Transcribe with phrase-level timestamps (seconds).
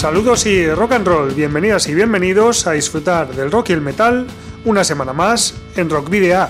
[0.00, 4.26] Saludos y rock and roll, bienvenidas y bienvenidos a disfrutar del rock y el metal
[4.64, 6.48] una semana más en Rock Video.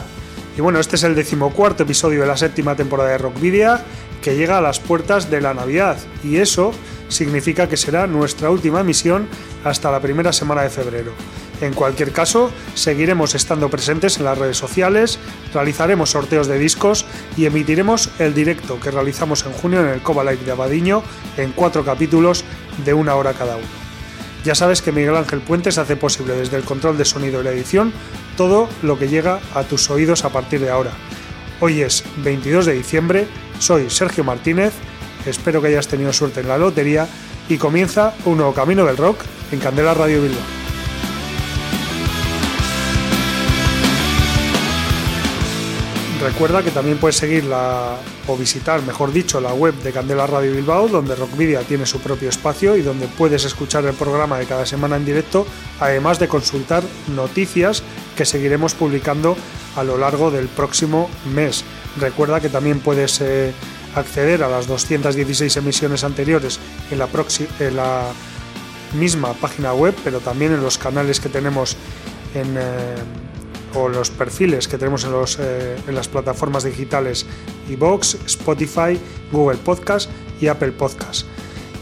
[0.56, 3.76] Y bueno, este es el decimocuarto episodio de la séptima temporada de Rock Video
[4.22, 6.70] que llega a las puertas de la Navidad y eso
[7.08, 9.26] significa que será nuestra última emisión
[9.64, 11.10] hasta la primera semana de febrero.
[11.60, 15.18] En cualquier caso, seguiremos estando presentes en las redes sociales,
[15.52, 17.04] realizaremos sorteos de discos
[17.36, 21.02] y emitiremos el directo que realizamos en junio en el Coba Live de Abadiño
[21.36, 22.44] en cuatro capítulos
[22.84, 23.66] de una hora cada uno.
[24.42, 27.50] Ya sabes que Miguel Ángel Puentes hace posible desde el control de sonido y la
[27.50, 27.92] edición
[28.38, 30.92] todo lo que llega a tus oídos a partir de ahora.
[31.60, 33.26] Hoy es 22 de diciembre,
[33.58, 34.72] soy Sergio Martínez,
[35.26, 37.06] espero que hayas tenido suerte en la lotería
[37.50, 39.18] y comienza un nuevo camino del rock
[39.52, 40.59] en Candela Radio Bilbao.
[46.20, 47.96] Recuerda que también puedes seguirla
[48.28, 52.28] o visitar, mejor dicho, la web de Candela Radio Bilbao, donde Rockvidia tiene su propio
[52.28, 55.46] espacio y donde puedes escuchar el programa de cada semana en directo,
[55.80, 56.82] además de consultar
[57.16, 57.82] noticias
[58.18, 59.34] que seguiremos publicando
[59.76, 61.64] a lo largo del próximo mes.
[61.98, 63.54] Recuerda que también puedes eh,
[63.94, 66.60] acceder a las 216 emisiones anteriores
[66.90, 68.12] en la,
[68.92, 71.78] misma página web, pero también en los canales que tenemos
[72.34, 72.58] en...
[72.58, 73.29] Eh,
[73.74, 77.26] o los perfiles que tenemos en, eh, las plataformas digitales
[77.68, 78.98] iVoox, Spotify,
[79.32, 81.26] Google Podcast y Apple Podcast.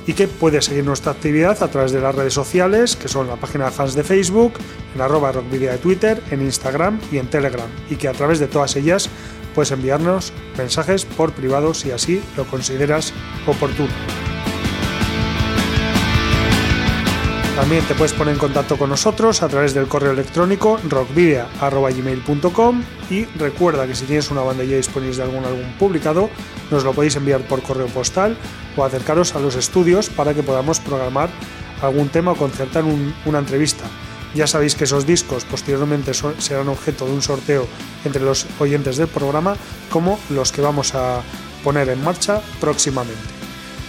[0.06, 3.36] Y que puedes seguir nuestra actividad a través de las redes sociales, que son la
[3.36, 4.54] página de fans de Facebook,
[4.94, 7.68] en arroba rockvidia de Twitter, en Instagram y en Telegram.
[7.90, 9.10] Y que a través de todas ellas
[9.54, 13.12] puedes enviarnos mensajes por privado si así lo consideras
[13.46, 13.92] oportuno.
[17.58, 23.24] También te puedes poner en contacto con nosotros a través del correo electrónico rockvidia.gmail.com y
[23.36, 26.30] recuerda que si tienes una banda ya disponible de algún álbum publicado,
[26.70, 28.36] nos lo podéis enviar por correo postal
[28.76, 31.30] o acercaros a los estudios para que podamos programar
[31.82, 32.84] algún tema o concertar
[33.26, 33.86] una entrevista.
[34.36, 37.66] Ya sabéis que esos discos posteriormente serán objeto de un sorteo
[38.04, 39.56] entre los oyentes del programa
[39.90, 41.22] como los que vamos a
[41.64, 43.37] poner en marcha próximamente.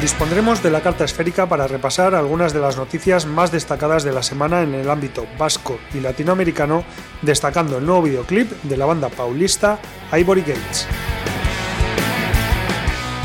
[0.00, 4.22] Dispondremos de la carta esférica para repasar algunas de las noticias más destacadas de la
[4.22, 6.84] semana en el ámbito vasco y latinoamericano,
[7.22, 9.78] destacando el nuevo videoclip de la banda paulista
[10.12, 10.86] Ivory Gates.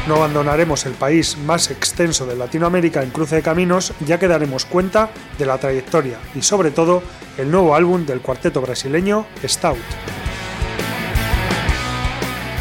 [0.07, 4.65] No abandonaremos el país más extenso de Latinoamérica en cruce de caminos, ya que daremos
[4.65, 7.03] cuenta de la trayectoria y sobre todo
[7.37, 10.20] el nuevo álbum del cuarteto brasileño Stout.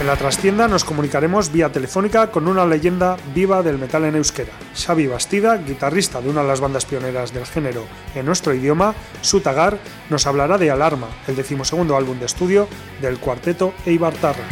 [0.01, 4.55] En la trastienda nos comunicaremos vía telefónica con una leyenda viva del metal en euskera.
[4.75, 7.85] Xavi Bastida, guitarrista de una de las bandas pioneras del género
[8.15, 9.77] en nuestro idioma, Sutagar,
[10.09, 12.67] nos hablará de Alarma, el decimosegundo álbum de estudio
[13.03, 14.45] del cuarteto Eibartarra.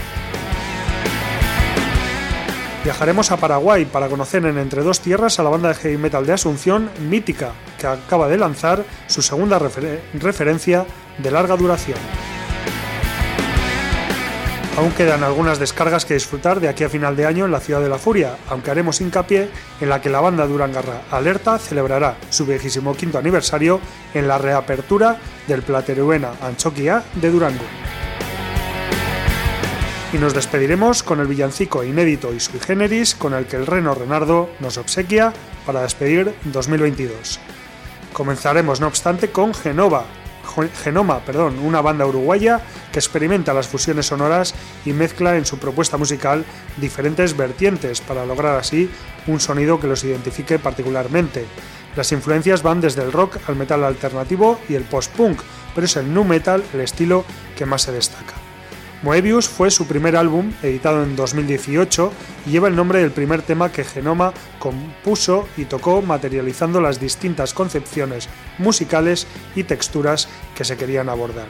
[2.85, 6.27] Viajaremos a Paraguay para conocer en Entre Dos Tierras a la banda de heavy metal
[6.27, 10.85] de Asunción, Mítica, que acaba de lanzar su segunda referencia
[11.17, 11.99] de larga duración.
[14.79, 17.81] Aún quedan algunas descargas que disfrutar de aquí a final de año en la Ciudad
[17.81, 19.51] de la Furia, aunque haremos hincapié
[19.81, 23.81] en la que la banda Durangarra Alerta celebrará su vigésimo quinto aniversario
[24.15, 25.17] en la reapertura
[25.49, 27.65] del Plateruena Anchoquia de Durango.
[30.13, 33.97] Y nos despediremos con el villancico inédito y sui generis con el que el Reno
[33.97, 35.33] Renardo nos obsequia
[35.67, 37.41] para despedir 2022.
[38.13, 40.05] Comenzaremos, no obstante, con Genova,
[40.83, 42.61] Genoma, perdón, una banda uruguaya
[42.93, 44.55] que experimenta las fusiones sonoras
[44.85, 46.45] y mezcla en su propuesta musical
[46.79, 48.91] diferentes vertientes para lograr así
[49.27, 51.45] un sonido que los identifique particularmente.
[51.97, 55.41] Las influencias van desde el rock al metal alternativo y el post-punk,
[55.75, 57.25] pero es el nu metal el estilo
[57.57, 58.38] que más se destaca.
[59.03, 62.13] Moebius fue su primer álbum, editado en 2018,
[62.47, 67.55] y lleva el nombre del primer tema que Genoma compuso y tocó materializando las distintas
[67.55, 68.29] concepciones
[68.59, 71.47] musicales y texturas que se querían abordar.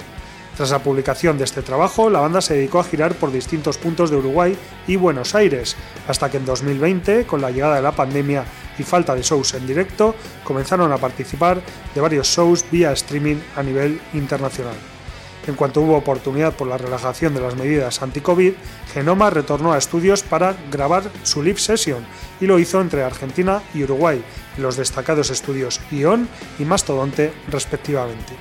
[0.58, 4.10] Tras la publicación de este trabajo, la banda se dedicó a girar por distintos puntos
[4.10, 4.54] de Uruguay
[4.86, 5.74] y Buenos Aires,
[6.06, 8.44] hasta que en 2020, con la llegada de la pandemia
[8.78, 10.14] y falta de shows en directo,
[10.44, 11.62] comenzaron a participar
[11.94, 14.97] de varios shows vía streaming a nivel internacional.
[15.48, 18.52] En cuanto hubo oportunidad por la relajación de las medidas anti-COVID,
[18.92, 22.04] Genoma retornó a estudios para grabar su live session
[22.38, 24.22] y lo hizo entre Argentina y Uruguay,
[24.58, 26.28] en los destacados estudios Ion
[26.58, 28.34] y Mastodonte respectivamente.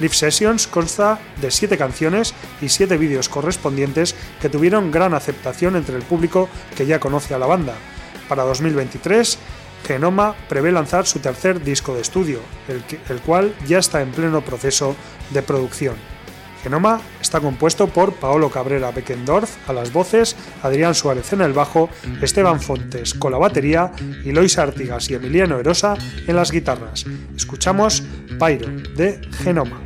[0.00, 5.94] Live Sessions consta de siete canciones y siete vídeos correspondientes que tuvieron gran aceptación entre
[5.94, 7.74] el público que ya conoce a la banda.
[8.28, 9.38] Para 2023,
[9.86, 14.96] Genoma prevé lanzar su tercer disco de estudio, el cual ya está en pleno proceso
[15.30, 15.94] de producción.
[16.62, 21.88] Genoma está compuesto por Paolo Cabrera Beckendorf a las voces, Adrián Suárez en el bajo,
[22.20, 23.92] Esteban Fontes con la batería
[24.24, 25.96] y Lois Artigas y Emiliano Erosa
[26.26, 27.04] en las guitarras.
[27.36, 28.02] Escuchamos
[28.38, 29.82] Pyro de Genoma.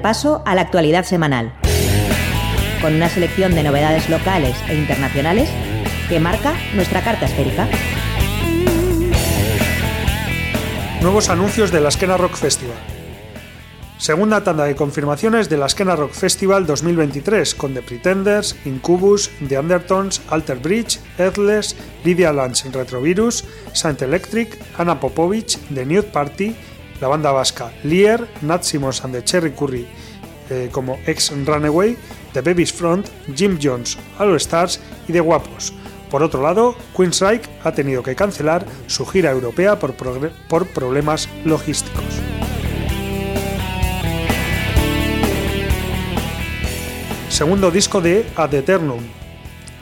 [0.00, 1.52] Repaso a la actualidad semanal,
[2.80, 5.50] con una selección de novedades locales e internacionales
[6.08, 7.68] que marca nuestra carta esférica.
[11.02, 12.78] Nuevos anuncios de la Esquena Rock Festival.
[13.98, 19.58] Segunda tanda de confirmaciones de la Skena Rock Festival 2023 con The Pretenders, Incubus, The
[19.58, 26.56] Undertones, Alter Bridge, Earthless, Lydia Lunch Retrovirus, Saint Electric, Anna Popovich, The Nude Party,
[27.00, 29.86] la banda vasca Lear, Nat Simons and the Cherry Curry
[30.50, 31.96] eh, como ex Runaway,
[32.32, 35.72] The Baby's Front, Jim Jones, All Stars y The Guapos.
[36.10, 42.20] Por otro lado, Queensryche ha tenido que cancelar su gira europea por, por problemas logísticos.
[47.40, 49.19] segundo disco de Ad Eternum.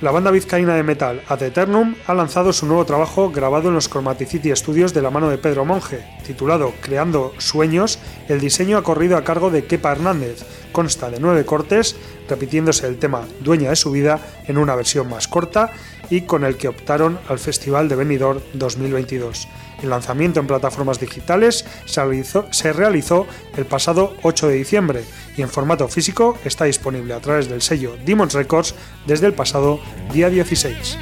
[0.00, 3.88] La banda vizcaína de metal Ad Eternum ha lanzado su nuevo trabajo grabado en los
[3.88, 7.99] Chromaticity Studios de la mano de Pedro Monge, titulado Creando Sueños.
[8.28, 11.97] El diseño ha corrido a cargo de Kepa Hernández, consta de nueve cortes,
[12.28, 15.73] repitiéndose el tema Dueña de su vida en una versión más corta
[16.11, 19.49] y con el que optaron al Festival de Benidorm 2022.
[19.82, 25.04] El lanzamiento en plataformas digitales se realizó, el pasado 8 de diciembre
[25.37, 28.75] y en formato físico está disponible a través del sello Demons Records
[29.06, 29.80] desde el pasado
[30.12, 30.99] día 16.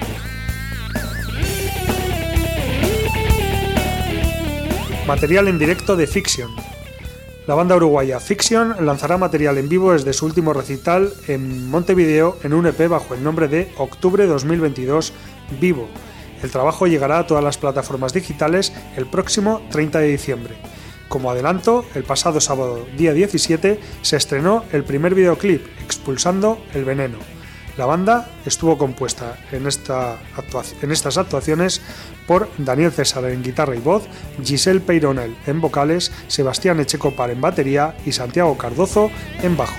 [5.06, 6.50] Material en directo de Fiction.
[7.46, 12.52] La banda uruguaya Fiction lanzará material en vivo desde su último recital en Montevideo en
[12.52, 15.12] un EP bajo el nombre de Octubre 2022
[15.60, 15.88] Vivo
[16.42, 20.54] el trabajo llegará a todas las plataformas digitales el próximo 30 de diciembre.
[21.08, 27.18] Como adelanto, el pasado sábado, día 17, se estrenó el primer videoclip, Expulsando el Veneno.
[27.76, 31.82] La banda estuvo compuesta en, estas actuaciones
[32.26, 34.04] por Daniel César en guitarra y voz,
[34.42, 39.10] Giselle Peyronel en vocales, Sebastián Echecopar en batería y Santiago Cardozo
[39.42, 39.76] en bajo.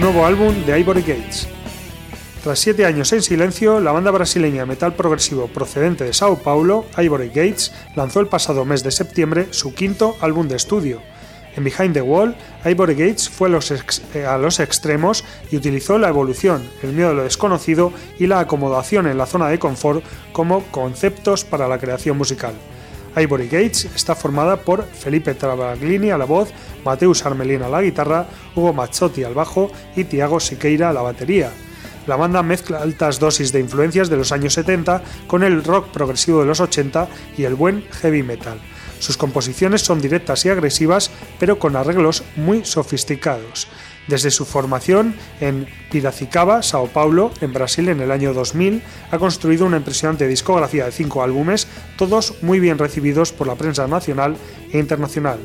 [0.00, 1.59] Nuevo álbum de Ivory Gates.
[2.42, 6.86] Tras siete años en silencio, la banda brasileña de metal progresivo procedente de Sao Paulo,
[6.96, 11.02] Ivory Gates, lanzó el pasado mes de septiembre su quinto álbum de estudio.
[11.54, 15.98] En Behind the Wall, Ivory Gates fue a los, eh, a los extremos y utilizó
[15.98, 20.02] la evolución, el miedo a lo desconocido y la acomodación en la zona de confort
[20.32, 22.54] como conceptos para la creación musical.
[23.16, 26.48] Ivory Gates está formada por Felipe Travaglini a la voz,
[26.86, 31.50] Mateus Armelina a la guitarra, Hugo Mazzotti al bajo y Tiago Siqueira a la batería.
[32.06, 36.40] La banda mezcla altas dosis de influencias de los años 70 con el rock progresivo
[36.40, 38.58] de los 80 y el buen heavy metal.
[38.98, 43.66] Sus composiciones son directas y agresivas, pero con arreglos muy sofisticados.
[44.06, 49.66] Desde su formación en Piracicaba, Sao Paulo, en Brasil en el año 2000, ha construido
[49.66, 51.66] una impresionante discografía de cinco álbumes,
[51.96, 54.36] todos muy bien recibidos por la prensa nacional
[54.72, 55.38] e internacional.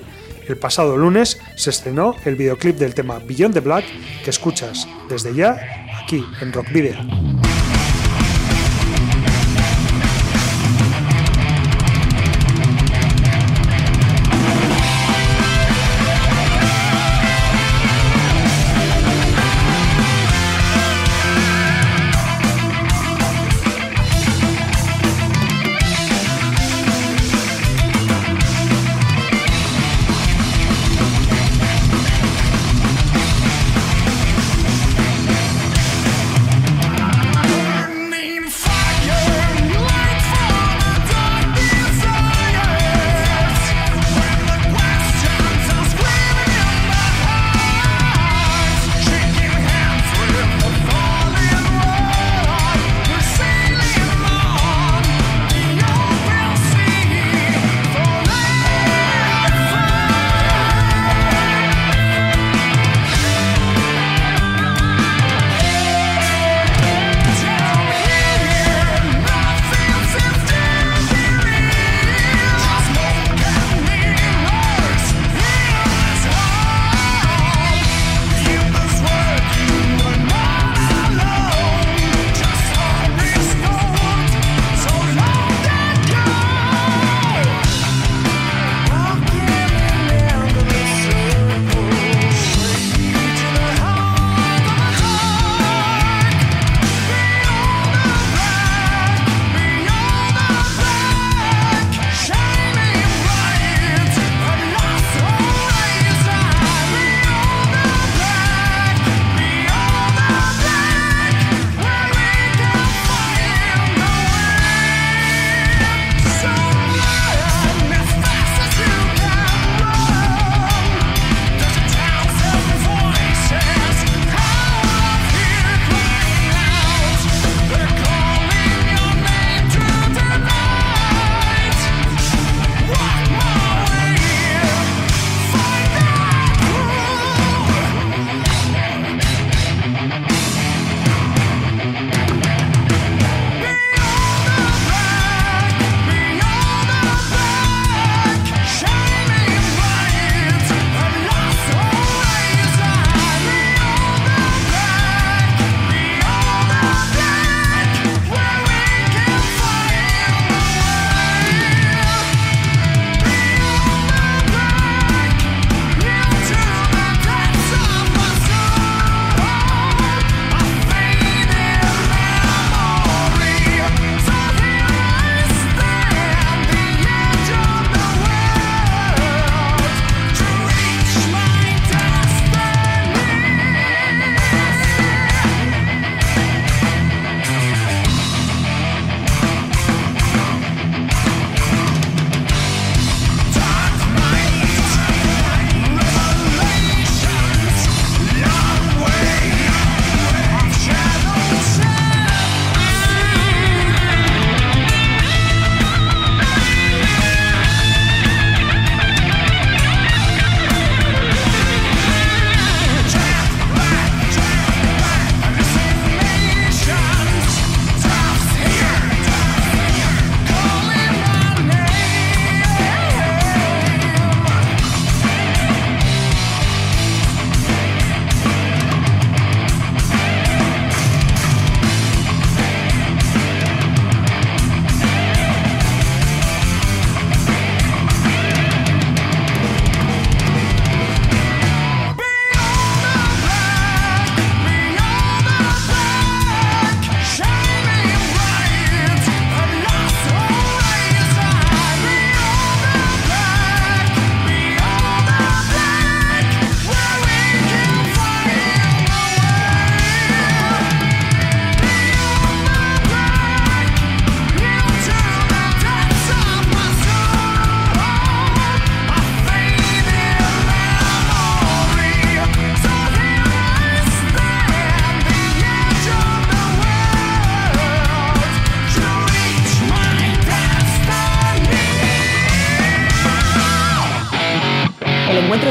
[0.48, 3.86] El pasado lunes se estrenó el videoclip del tema Beyond the Black
[4.24, 7.45] que escuchas desde ya aquí en Rock Video.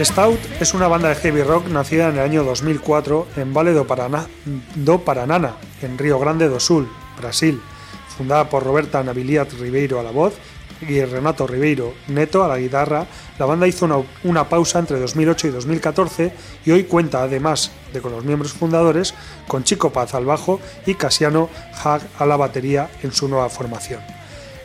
[0.00, 3.84] Stout es una banda de heavy rock nacida en el año 2004 en Vale do,
[3.84, 4.28] Paraná,
[5.04, 7.60] Paranana, en Río Grande do Sul, Brasil,
[8.16, 10.34] fundada por Roberta Nabiliat Ribeiro a la voz
[10.82, 13.08] y Renato Ribeiro Neto a la guitarra,
[13.40, 16.32] la banda hizo una, una, pausa entre 2008 y 2014
[16.64, 19.14] y hoy cuenta, además de con los miembros fundadores,
[19.48, 21.50] con Chico Paz al bajo y Casiano
[21.82, 24.17] Hag a la batería en su nueva formación.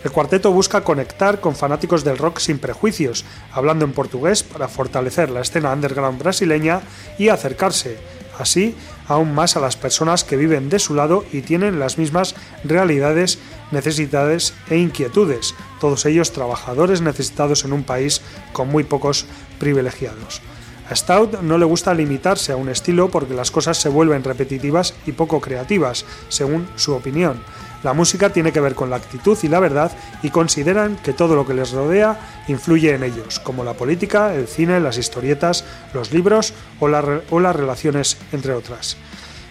[0.04, 5.30] El cuarteto busca conectar con fanáticos del rock sin prejuicios, hablando en portugués para fortalecer
[5.30, 6.82] la escena underground brasileña
[7.18, 7.98] y acercarse,
[8.38, 8.76] así,
[9.08, 12.36] aún más a las personas que viven de su lado y tienen las mismas
[12.66, 13.40] realidades,
[13.72, 19.26] necesidades e inquietudes, todos ellos trabajadores necesitados en un país con muy pocos
[19.58, 20.42] privilegiados.
[20.90, 24.94] A Stout no le gusta limitarse a un estilo porque las cosas se vuelven repetitivas
[25.06, 27.42] y poco creativas, según su opinión.
[27.84, 29.92] La música tiene que ver con la actitud y la verdad
[30.24, 32.18] y consideran que todo lo que les rodea
[32.48, 38.18] influye en ellos, como la política, el cine, las historietas, los libros o, las relaciones,
[38.32, 38.96] entre otras.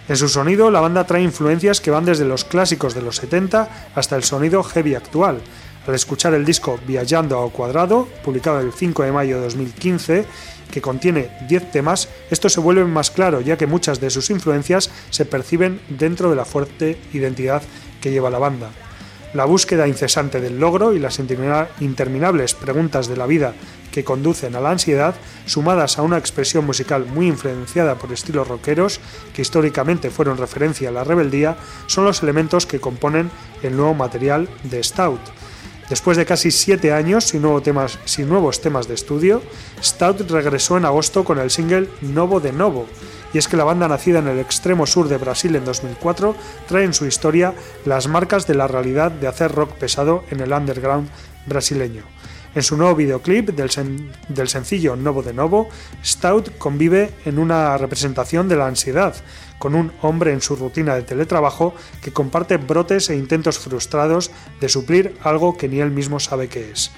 [0.08, 3.68] En su sonido, la banda trae influencias que van desde los clásicos de los 70
[3.94, 5.40] hasta el sonido heavy actual.
[5.86, 10.24] Al escuchar el disco Viajando a Cuadrado, publicado el 5 de mayo de 2015,
[10.70, 14.90] que contiene 10 temas, esto se vuelve más claro ya que muchas de sus influencias
[15.10, 17.62] se perciben dentro de la fuerte identidad
[18.02, 18.70] que lleva la banda.
[19.32, 23.54] La búsqueda incesante del logro y las interminables preguntas de la vida
[23.90, 25.14] que conducen a la ansiedad,
[25.46, 29.00] sumadas a una expresión musical muy influenciada por estilos rockeros,
[29.32, 33.30] que históricamente fueron referencia a la rebeldía, son los elementos que componen
[33.62, 35.20] el nuevo material de Stout.
[35.88, 39.42] Después de casi siete años sin, temas, sin nuevos temas de estudio,
[39.82, 42.86] Stout regresó en agosto con el single Novo de Novo,
[43.32, 46.34] y es que la banda nacida en el extremo sur de Brasil en 2004
[46.68, 50.52] trae en su historia las marcas de la realidad de hacer rock pesado en el
[50.52, 51.08] underground
[51.46, 52.04] brasileño.
[52.54, 53.70] En su nuevo videoclip del,
[54.28, 55.70] del, sencillo Novo de Novo,
[56.04, 59.14] Stout convive en una representación de la ansiedad,
[59.58, 64.68] con un hombre en su rutina de teletrabajo que comparte brotes e intentos frustrados de
[64.68, 66.90] suplir algo que ni él mismo sabe qué es.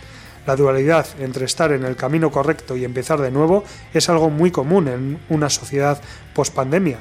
[0.46, 4.50] La dualidad entre estar en el camino correcto y empezar de nuevo es algo muy
[4.50, 6.00] común en una sociedad
[6.34, 6.98] post-pandemia.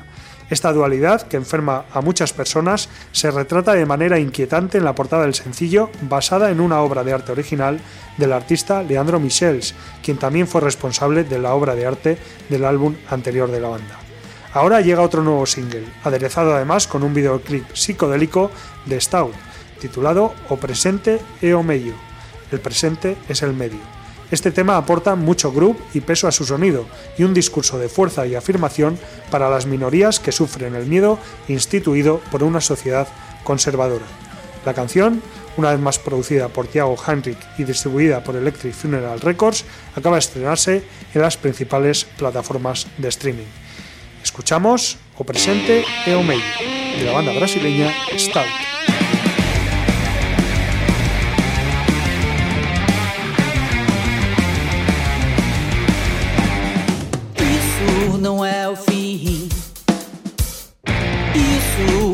[0.49, 5.23] Esta dualidad, que enferma a muchas personas, se retrata de manera inquietante en la portada
[5.23, 7.79] del sencillo, basada en una obra de arte original
[8.17, 12.17] del artista Leandro Michels, quien también fue responsable de la obra de arte
[12.49, 13.99] del álbum anterior de la banda.
[14.53, 18.51] Ahora llega otro nuevo single, aderezado además con un videoclip psicodélico
[18.85, 19.33] de Stout,
[19.79, 22.12] titulado O Presente e o Medio
[22.53, 23.79] el presente es el medio.
[24.31, 26.87] Este tema aporta mucho groove y peso a su sonido
[27.17, 28.97] y un discurso de fuerza y afirmación
[29.29, 33.07] para las minorías que sufren el miedo instituido por una sociedad
[33.43, 34.05] conservadora.
[34.65, 35.21] La canción,
[35.57, 40.21] una vez más producida por Thiago Heinrich y distribuida por Electric Funeral Records, acaba de
[40.21, 43.45] estrenarse en las principales plataformas de streaming.
[44.23, 46.41] Escuchamos O Presente e o Medio,
[46.97, 48.72] de la banda brasileña Stout.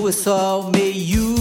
[0.09, 1.35] É só o meio.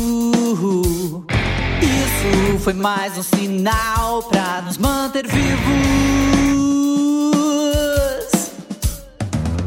[1.80, 5.48] Isso foi mais um sinal pra nos manter vivos.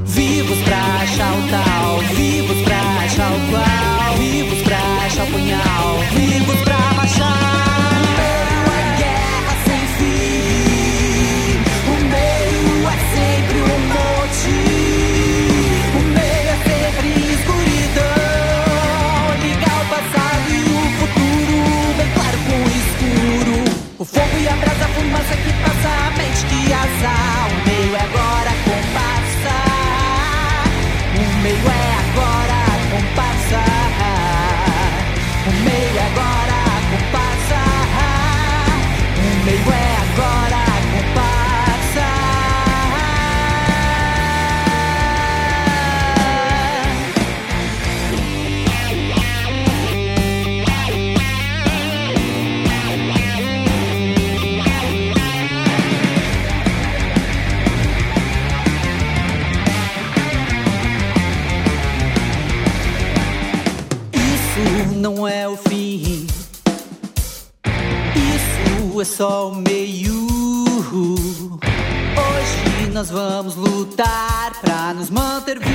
[0.06, 3.71] Vivos pra achar o tal, vivos pra achar o qual,
[26.72, 27.31] mente que
[65.02, 66.28] não é o fim.
[68.16, 70.28] Isso é só o meio.
[72.14, 75.72] Hoje nós vamos lutar pra nos manter vivos.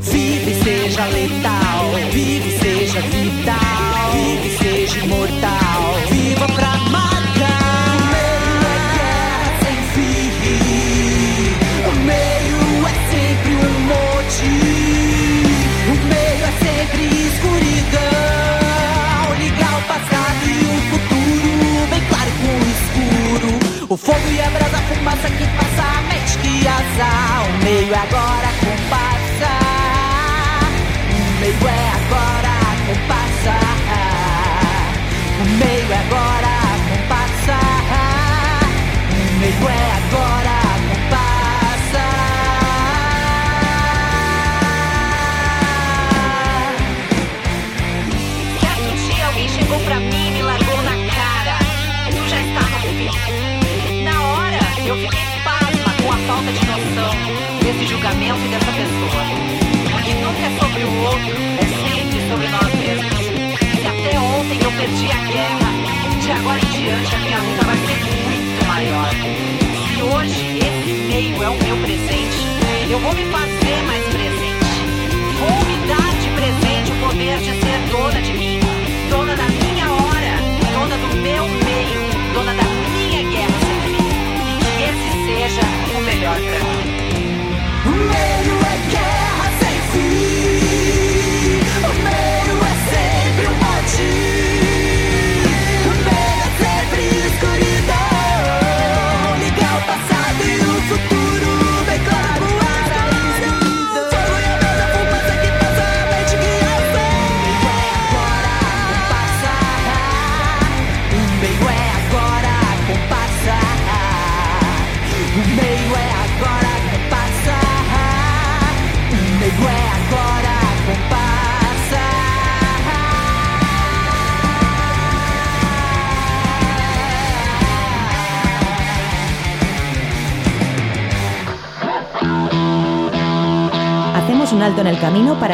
[0.00, 1.90] Vive, seja letal.
[2.10, 4.12] Vive, seja vital.
[4.14, 5.94] Vive, seja imortal.
[6.10, 6.75] Viva pra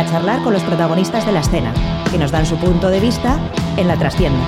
[0.06, 1.72] charlar con los protagonistas de la escena,
[2.10, 3.38] que nos dan su punto de vista
[3.76, 4.44] en la trastienda.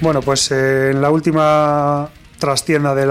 [0.00, 3.10] Bueno, pues eh, en la última trastienda del,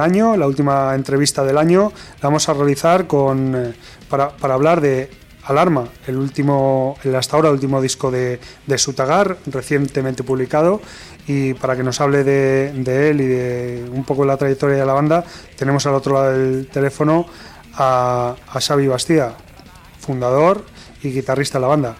[0.00, 3.74] año, la última entrevista del año, la vamos a realizar con, eh,
[4.08, 5.19] para hablar de
[5.50, 10.80] Alarma, el último, el hasta ahora último disco de, de Sutagar, recientemente publicado.
[11.26, 14.86] Y para que nos hable de, de él y de un poco la trayectoria de
[14.86, 15.24] la banda,
[15.56, 17.26] tenemos al otro lado del teléfono
[17.74, 19.34] a, a Xavi Bastida,
[19.98, 20.64] fundador
[21.02, 21.96] y guitarrista de la banda.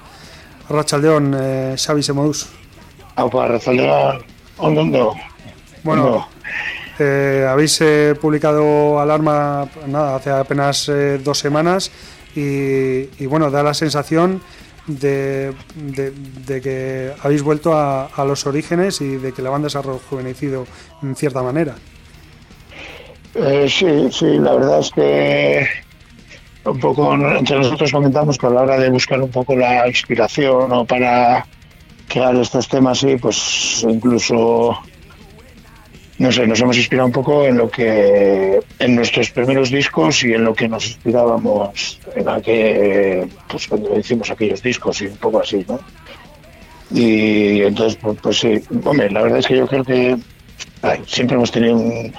[0.68, 2.48] Rachaldeón, eh, Xavi Semodus.
[3.16, 4.22] Aupa, Arrazaldeón,
[4.58, 5.14] ondo, ondo.
[5.82, 6.28] Bueno,
[6.98, 11.90] eh, habéis eh, publicado Alarma nada, hace apenas eh, dos semanas
[12.36, 14.40] y, y, bueno, da la sensación
[14.86, 19.78] de, de- que habéis vuelto a, a los orígenes y de que la banda se
[19.78, 20.66] ha rejuvenecido
[21.02, 21.74] en cierta manera.
[23.34, 25.66] Eh, sí, sí, la verdad es que
[26.64, 30.72] un poco entre nosotros comentamos que a la hora de buscar un poco la inspiración
[30.72, 31.46] o para
[32.08, 34.76] crear estos temas, sí, pues incluso,
[36.20, 40.35] no sé, nos hemos inspirado un poco en lo que, en nuestros primeros discos y
[40.35, 45.40] en lo que nos inspirábamos en aquel, pues cuando hicimos aquellos discos y un poco
[45.40, 45.80] así, ¿no?
[46.90, 50.18] Y entonces, pues, pues sí, hombre, la verdad es que yo creo que
[51.06, 52.12] siempre hemos tenido un,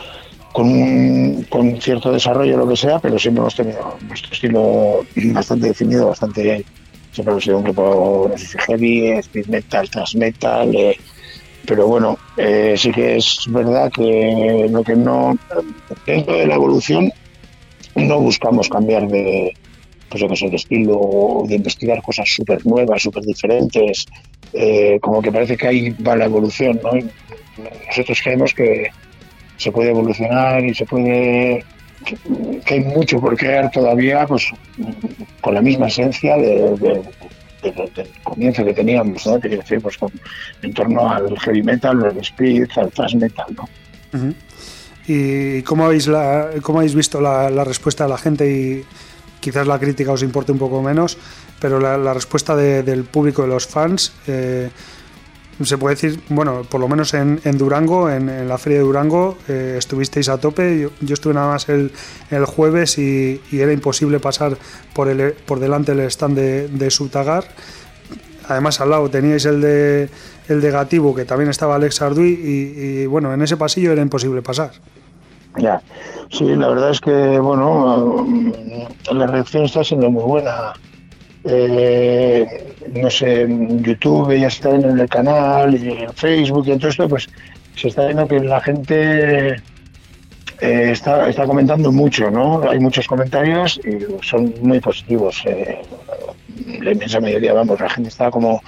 [0.51, 5.67] con, un, con cierto desarrollo, lo que sea, pero siempre hemos tenido nuestro estilo bastante
[5.67, 6.65] definido, bastante.
[7.11, 8.31] Siempre hemos sido un grupo,
[8.65, 10.97] heavy, speed metal, thrash metal, eh,
[11.65, 15.33] pero bueno, eh, sí que es verdad que lo que no.
[16.05, 17.09] Dentro de la evolución,
[17.95, 19.51] no buscamos cambiar de.
[20.09, 24.07] Pues que sé, de estilo, de investigar cosas súper nuevas, súper diferentes.
[24.53, 26.97] eh, como que parece que ahí va la evolución, ¿no?
[26.97, 27.09] Y
[27.87, 28.87] nosotros creemos que,
[29.61, 31.67] se puede evolucionar y se puede
[32.65, 34.47] que, hay mucho por crear todavía pues
[35.39, 37.03] con la misma esencia de-
[37.63, 39.37] de- de- del comienzo que teníamos ¿no?
[39.39, 40.11] Decir, pues, con-
[40.61, 43.69] en torno al heavy metal al speed al thrash metal ¿no?
[44.17, 44.33] Ujú.
[45.07, 48.49] ¿Y cómo habéis, la, cómo habéis visto la, la respuesta de la gente?
[48.49, 48.85] Y
[49.39, 51.17] quizás la crítica os importe un poco menos,
[51.59, 54.69] pero la, la respuesta de- del público, de los fans, eh,
[55.63, 59.75] se puede decir, bueno, por lo menos en, Durango, en, la feria de Durango, eh,
[59.77, 60.89] estuvisteis a tope.
[61.01, 61.91] Yo, estuve nada más el,
[62.29, 64.57] el jueves y, era imposible pasar
[64.93, 67.45] por, el, por delante del stand de, de Sutagar.
[68.47, 70.09] Además, al lado teníais el de,
[70.47, 74.41] el de Gativo, que también estaba Alex Arduy, y, bueno, en ese pasillo era imposible
[74.41, 74.71] pasar.
[75.57, 75.81] Ya,
[76.29, 78.25] sí, la verdad es que, bueno,
[79.11, 80.73] la reacción está siendo muy buena.
[81.43, 83.47] Eh, no sé,
[83.81, 87.29] YouTube ya está en el canal y en Facebook y en todo esto, pues
[87.75, 89.55] se está viendo que la gente
[90.61, 92.61] eh, está, está comentando mucho, ¿no?
[92.69, 95.41] Hay muchos comentarios y son muy positivos.
[95.45, 95.81] Eh,
[96.81, 98.61] la inmensa mayoría, vamos, la gente está como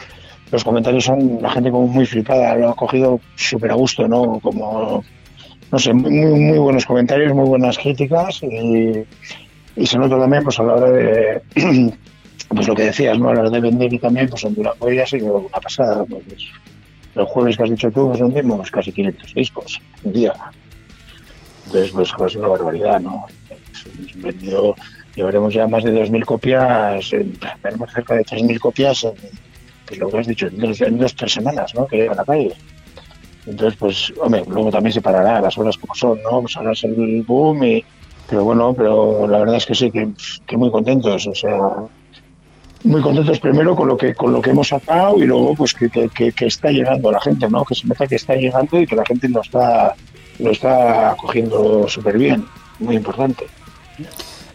[0.51, 4.39] los comentarios son la gente como muy flipada, lo ha cogido súper a gusto, ¿no?
[4.39, 5.03] Como,
[5.71, 9.03] no sé, muy, muy buenos comentarios, muy buenas críticas y,
[9.75, 11.41] y se nota también pues a la hora de,
[12.53, 13.29] pues lo que decías, ¿no?
[13.29, 16.03] A la hora de vender y también, pues en Durango ya ha sido una pasada,
[16.05, 16.23] pues,
[17.15, 20.33] los jueves que has dicho tú nos vendimos casi 500 discos un día.
[21.65, 23.25] Entonces, pues, es pues, una barbaridad, ¿no?
[23.49, 24.75] Hemos vendido,
[25.15, 27.11] llevaremos ya más de 2.000 copias,
[27.61, 29.13] tenemos cerca de 3.000 copias en,
[29.85, 31.85] pues lo que has dicho, en dos, tres semanas, ¿no?
[31.87, 32.53] Que llega a calle.
[33.45, 36.41] Entonces, pues, hombre, luego también se parará las horas como son, ¿no?
[36.41, 37.83] Pues ahora es el boom y...
[38.29, 40.09] Pero bueno, pero la verdad es que sí, que,
[40.47, 41.59] que muy contentos, o sea,
[42.83, 45.89] muy contentos primero con lo que con lo que hemos sacado y luego pues que,
[45.89, 47.63] que, que está llegando la gente, ¿no?
[47.63, 49.95] Que se nota que está llegando y que la gente lo está
[50.39, 52.45] lo está cogiendo súper bien,
[52.79, 53.45] muy importante.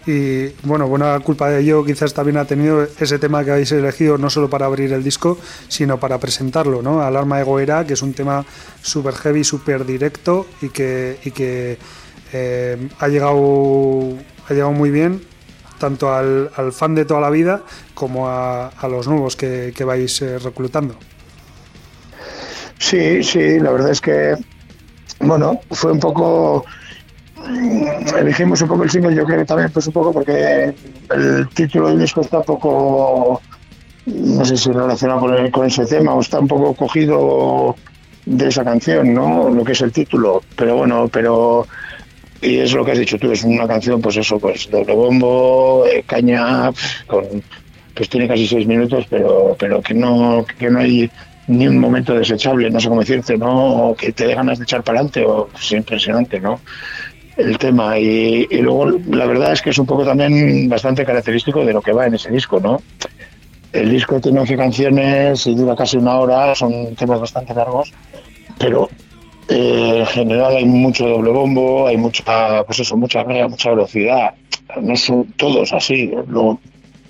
[0.06, 4.16] Y bueno, buena culpa de ello quizás también ha tenido ese tema que habéis elegido
[4.16, 5.38] no solo para abrir el disco,
[5.68, 7.02] sino para presentarlo, ¿no?
[7.02, 8.44] Alarma de Goera, que es un tema
[8.80, 11.76] súper heavy, súper directo y que, y que
[12.32, 14.14] eh, ha, llegado,
[14.48, 15.20] ha llegado muy bien
[15.78, 17.62] tanto al, fan de toda la vida
[17.94, 20.96] como a, los nuevos que, vais eh, reclutando.
[22.78, 24.36] Sí, sí, la verdad es que,
[25.20, 26.64] bueno, fue un poco
[28.18, 30.74] elegimos un poco el single, yo creo que también pues un poco porque
[31.14, 33.40] el título del disco está un poco,
[34.06, 37.76] no sé si relacionado con, con ese tema o está un poco cogido
[38.26, 39.48] de esa canción, ¿no?
[39.48, 41.66] Lo que es el título, pero bueno, pero
[42.40, 45.84] y es lo que has dicho tú, es una canción, pues eso, pues doble bombo,
[45.86, 46.70] eh, caña,
[47.06, 47.24] con,
[47.94, 51.10] pues tiene casi seis minutos, pero, pero que no, que no hay
[51.48, 53.88] ni un momento desechable, no sé cómo decirte, ¿no?
[53.88, 56.60] O que te dé ganas de echar para adelante, o es impresionante, ¿no?
[57.38, 57.98] el tema.
[57.98, 61.92] Y, luego la verdad es que es un poco también bastante característico de lo que
[61.92, 62.82] va en ese disco, ¿no?
[63.72, 67.92] El disco tiene 11 canciones y dura casi una hora, son temas bastante largos,
[68.58, 68.88] pero
[69.48, 74.34] eh, en general hay mucho doble bombo, hay mucha, pues eso, mucha mucha velocidad.
[74.80, 76.12] No son todos así.
[76.26, 76.60] Luego,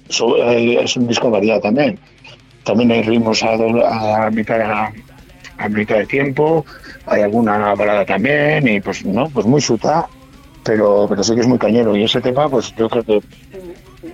[0.08, 1.98] es un disco variado también.
[2.64, 3.54] También hay ritmos a,
[4.26, 6.64] a mitad, a, mitad de tiempo,
[7.06, 10.06] hay alguna balada también, y pues no, pues muy suta
[10.68, 11.96] pero, pero sí que es muy cañero.
[11.96, 13.22] Y ese tema, pues yo creo que,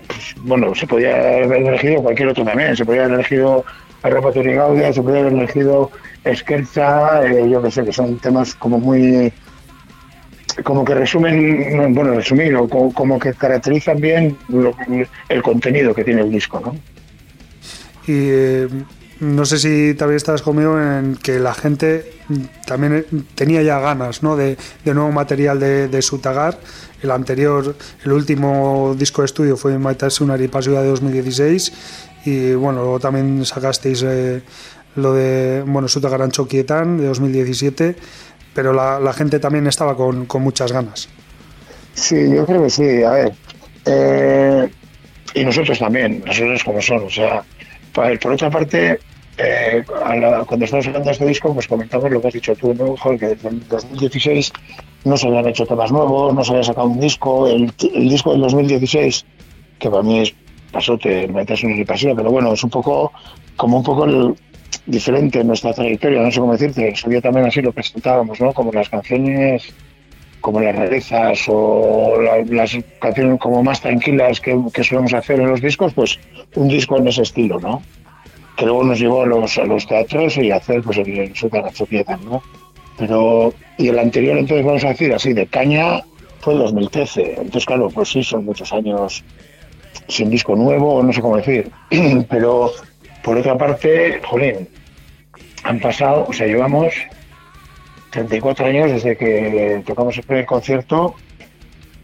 [0.07, 2.77] pues, bueno, se podía haber elegido cualquier otro también.
[2.77, 3.65] Se podía haber elegido
[4.05, 5.91] a Rafa Gaudia, se podía haber elegido
[6.25, 9.33] Esquerza, eh, yo que sé, que son temas como muy
[10.63, 14.37] como que resumen, bueno, resumir, o como, que caracterizan bien
[15.29, 16.75] el contenido que tiene el disco, ¿no?
[18.07, 18.69] Y eh,
[19.19, 22.13] no sé si también estás conmigo en que la gente
[22.67, 24.37] también tenía ya ganas ¿no?
[24.37, 26.59] de, nuevo material de, de, Sutagar.
[27.03, 31.73] El anterior, el último disco de estudio fue Maita Sunari Pasiva de 2016
[32.25, 34.43] y bueno, luego también sacasteis eh,
[34.97, 37.97] lo de bueno, Sutagar Ancho Quietan de 2017,
[38.55, 41.09] pero la, gente también estaba con, muchas ganas.
[41.95, 43.33] Sí, yo creo que sí, a ver.
[43.87, 44.69] Eh,
[45.35, 47.43] y nosotros también, nosotros como son, o sea,
[47.93, 48.99] por otra parte,
[49.37, 49.83] eh,
[50.47, 52.95] cuando estamos hablando este disco, pues comentamos lo que has dicho tú, ¿no?
[53.19, 54.53] que desde el 2016
[55.05, 57.49] no se habían hecho temas nuevos, no se había sacado un disco.
[57.49, 59.25] El, disco del 2016,
[59.79, 60.35] que para mí es
[60.75, 63.13] pasote, metes un pasión, pero bueno, es un poco
[63.57, 64.35] como un poco el,
[64.87, 66.89] diferente en nuestra trayectoria, no sé cómo decirte.
[66.89, 68.53] Ese día también así lo presentábamos, ¿no?
[68.53, 69.73] Como las canciones
[70.41, 75.63] como las rarezas o las canciones como más tranquilas que, que, solemos hacer en los
[75.63, 76.21] discos, pues
[76.55, 77.81] un disco en ese estilo, ¿no?
[78.55, 81.35] Que luego nos llevó a los, a los teatros y a hacer pues el, el
[81.35, 81.65] Super
[82.27, 82.43] ¿no?
[82.99, 86.03] Pero, y el anterior, entonces vamos a decir así, de caña,
[86.41, 87.37] fue el 2013.
[87.39, 89.25] Entonces, claro, pues sí, son muchos años
[90.09, 91.71] sin disco nuevo, no sé cómo decir.
[92.31, 92.71] Pero,
[93.23, 94.69] por otra parte, jolín,
[95.65, 96.95] han pasado, o sea, llevamos
[98.11, 101.15] 34 años desde que tocamos el primer concierto,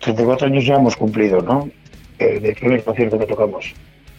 [0.00, 1.68] 34 años ya hemos cumplido, ¿no?
[2.18, 3.72] El, primer concierto que tocamos.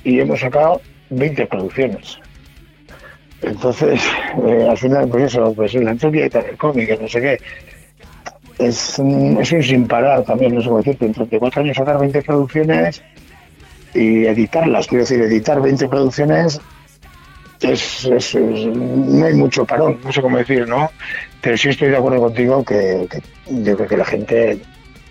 [0.03, 2.17] Y hemos sacado 20 producciones.
[3.41, 4.01] Entonces,
[4.47, 7.37] eh, al final, pues eso, pues la entropía del cómic, no sé qué.
[8.59, 11.99] Es, un- es un sin parar también, no sé cómo decirte, en 34 años sacar
[11.99, 13.03] 20 producciones
[13.93, 16.61] y editarlas, quiero decir, editar 20 producciones
[17.61, 20.89] es, no hay mucho parón, no sé cómo decir, ¿no?
[21.41, 23.07] Pero sí estoy de acuerdo contigo que,
[23.47, 24.59] yo creo que la gente,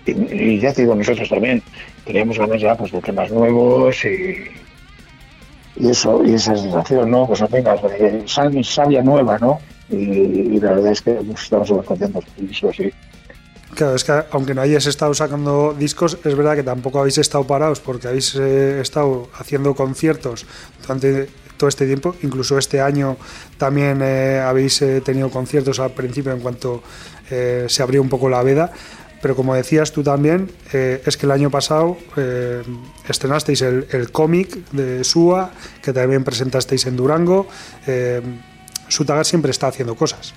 [0.07, 1.63] y, ya te digo nosotros también,
[2.05, 4.45] teníamos ganas ya pues, de temas nuevos y,
[5.77, 7.27] y eso, y esa sensación, ¿no?
[7.27, 7.77] Pues venga,
[8.27, 9.61] savia nueva, ¿no?
[9.89, 12.91] Y, la verdad es que estamos súper contentos, eso sí.
[13.75, 17.47] Claro, es que aunque no hayáis estado sacando discos, es verdad que tampoco habéis estado
[17.47, 20.45] parados porque habéis eh, estado haciendo conciertos
[20.83, 22.15] durante todo este tiempo.
[22.23, 23.17] Incluso este año
[23.59, 26.83] también eh, habéis eh, tenido conciertos al principio en cuanto
[27.31, 28.73] eh, se abrió un poco la veda.
[29.23, 32.63] Pero como decías tú también, eh, es que el año pasado eh,
[33.09, 35.51] estrenasteis el, el cómic de SUA,
[35.83, 37.47] que también presentasteis en Durango.
[38.89, 40.35] Sutagar siempre está haciendo cosas.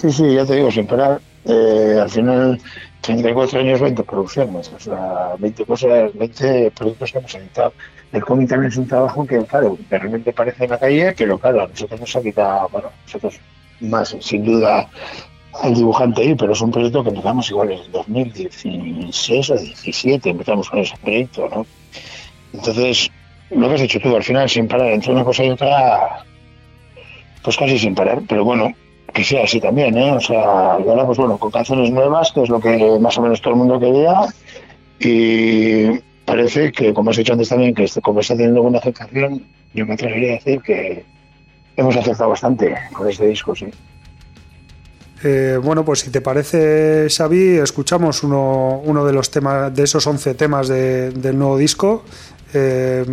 [0.00, 1.20] Sí, sí, ya te digo, sin parar.
[1.44, 2.60] Eh, al final,
[3.00, 7.72] 34 años, 20 producciones, o sea, 20 cosas, 20 productos que hemos editado.
[8.12, 11.38] El cómic también es un trabajo que, claro, de repente parece en la calle, pero
[11.38, 13.40] claro, a nosotros nos ha quitado, bueno, nosotros
[13.80, 14.88] más, sin duda,
[15.60, 20.70] al dibujante ahí, pero es un proyecto que empezamos igual en 2016 o 17, empezamos
[20.70, 21.66] con ese proyecto, ¿no?
[22.52, 23.10] Entonces,
[23.50, 26.24] lo que has hecho tú, al final, sin parar, entre una cosa y otra,
[27.42, 28.72] pues casi sin parar, pero bueno,
[29.12, 30.12] que sea así también, ¿eh?
[30.12, 33.22] O sea, y ahora pues bueno, con canciones nuevas, que es lo que más o
[33.22, 34.22] menos todo el mundo quería,
[34.98, 39.42] y parece que, como has dicho antes también, que este- como está teniendo buena aceptación,
[39.74, 41.04] yo me atrevería a decir que
[41.76, 43.66] hemos acertado bastante con este disco, sí.
[45.24, 50.04] Eh, bueno, pues si te parece, Xavi, escuchamos uno, uno de los temas, de esos
[50.06, 52.04] 11 temas de- del nuevo disco.
[52.54, 53.04] Eh,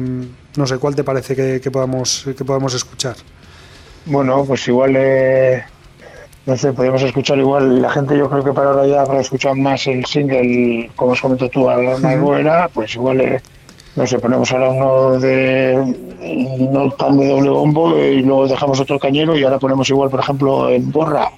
[0.57, 3.15] no sé cuál te parece que, que podamos, que podamos escuchar.
[4.05, 5.63] Bueno, pues igual, eh,
[6.50, 9.56] no sé, podríamos escuchar igual, la gente yo creo que para ahora ya habrá escuchado
[9.56, 12.26] más el single, como os comentó tú, Alarma Ujú.
[12.26, 13.39] Buena, pues igual, eh,
[13.95, 15.95] no sé, ponemos ahora uno de
[16.72, 20.10] no tan de doble bombo eh, y luego dejamos otro cañero y ahora ponemos igual,
[20.10, 21.30] por ejemplo, en Borra,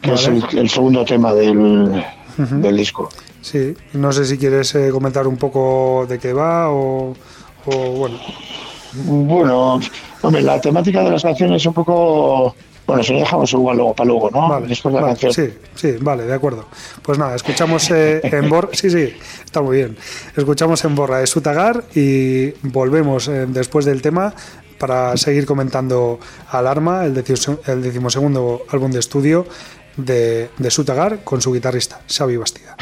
[0.00, 2.04] que es el, el segundo tema del,
[2.36, 3.08] del disco.
[3.40, 7.12] Sí, no sé si quieres eh, comentar un poco de qué va o,
[7.66, 8.18] o, bueno.
[8.92, 9.80] Bueno,
[10.22, 12.54] hombre, la temática de las canciones es un poco...
[12.90, 14.48] Bueno, si lo dejamos igual luego para luego, ¿no?
[14.48, 15.50] Vale, Después de la vale, canción.
[15.50, 16.66] sí, sí, vale, de acuerdo.
[17.02, 19.14] Pues nada, escuchamos eh, en Borra, sí, sí,
[19.44, 19.96] está muy bien.
[20.36, 24.34] Escuchamos en Borra de Sutagar y volvemos eh, después del tema
[24.78, 26.18] para seguir comentando
[26.50, 27.16] Alarma, el,
[27.66, 29.46] el decimosegundo álbum de estudio
[29.96, 32.76] de, de Sutagar con su guitarrista, Xavi Bastida.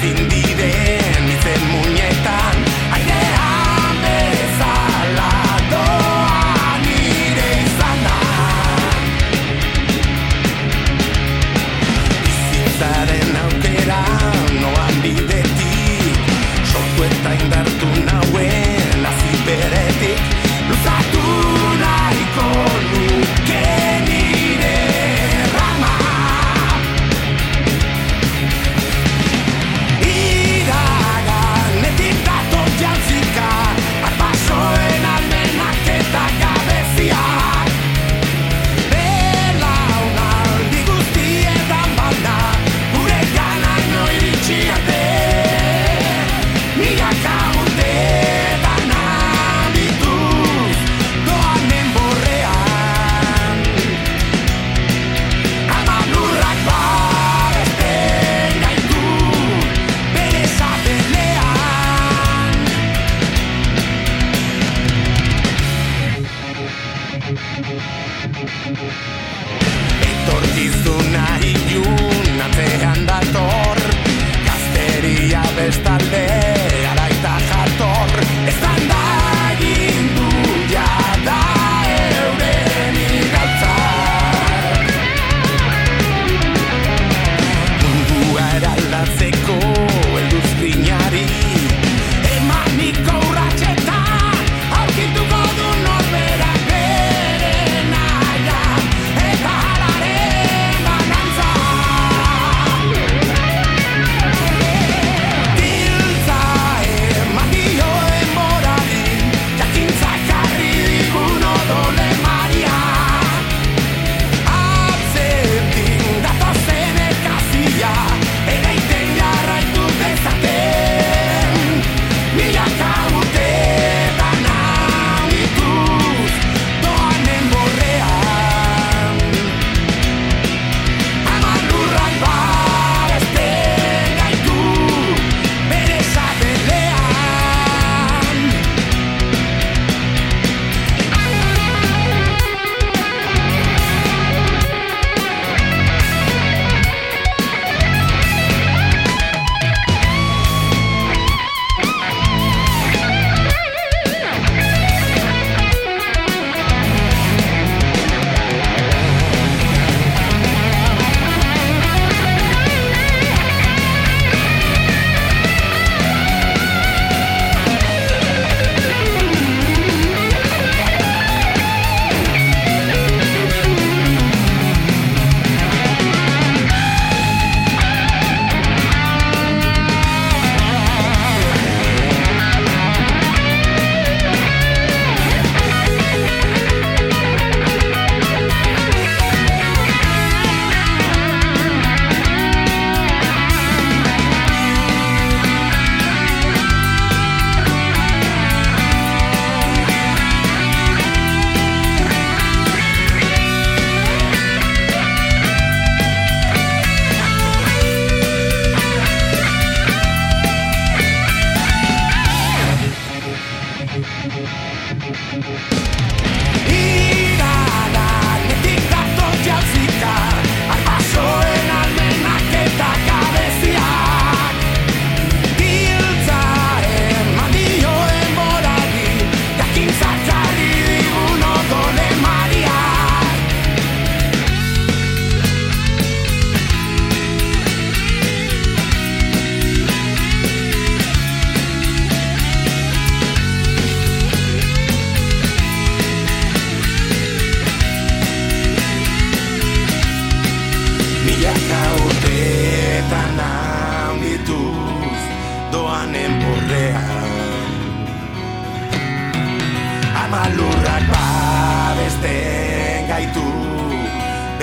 [0.00, 0.47] Pasa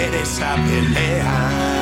[0.05, 1.75] mujeres a pelear.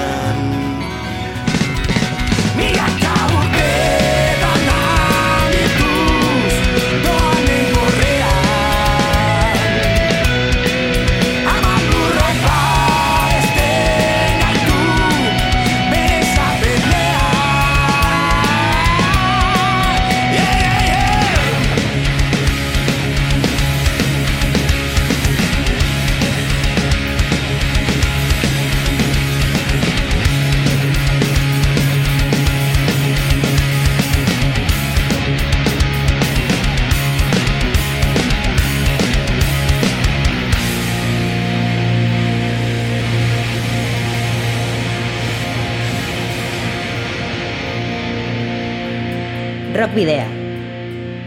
[49.94, 50.24] Video.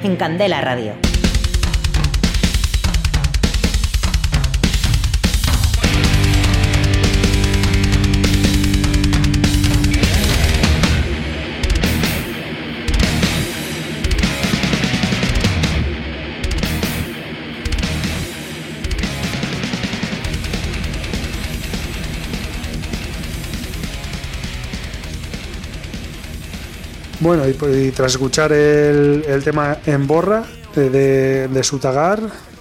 [0.02, 1.05] En Candela Radio.
[27.26, 30.44] Bueno, y, y tras escuchar el, el tema en borra
[30.76, 32.20] eh, de, de Sutagar,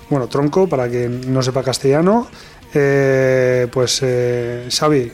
[0.09, 2.28] bueno, tronco, para quien no sepa castellano,
[2.74, 5.11] eh, pues eh, Xavi,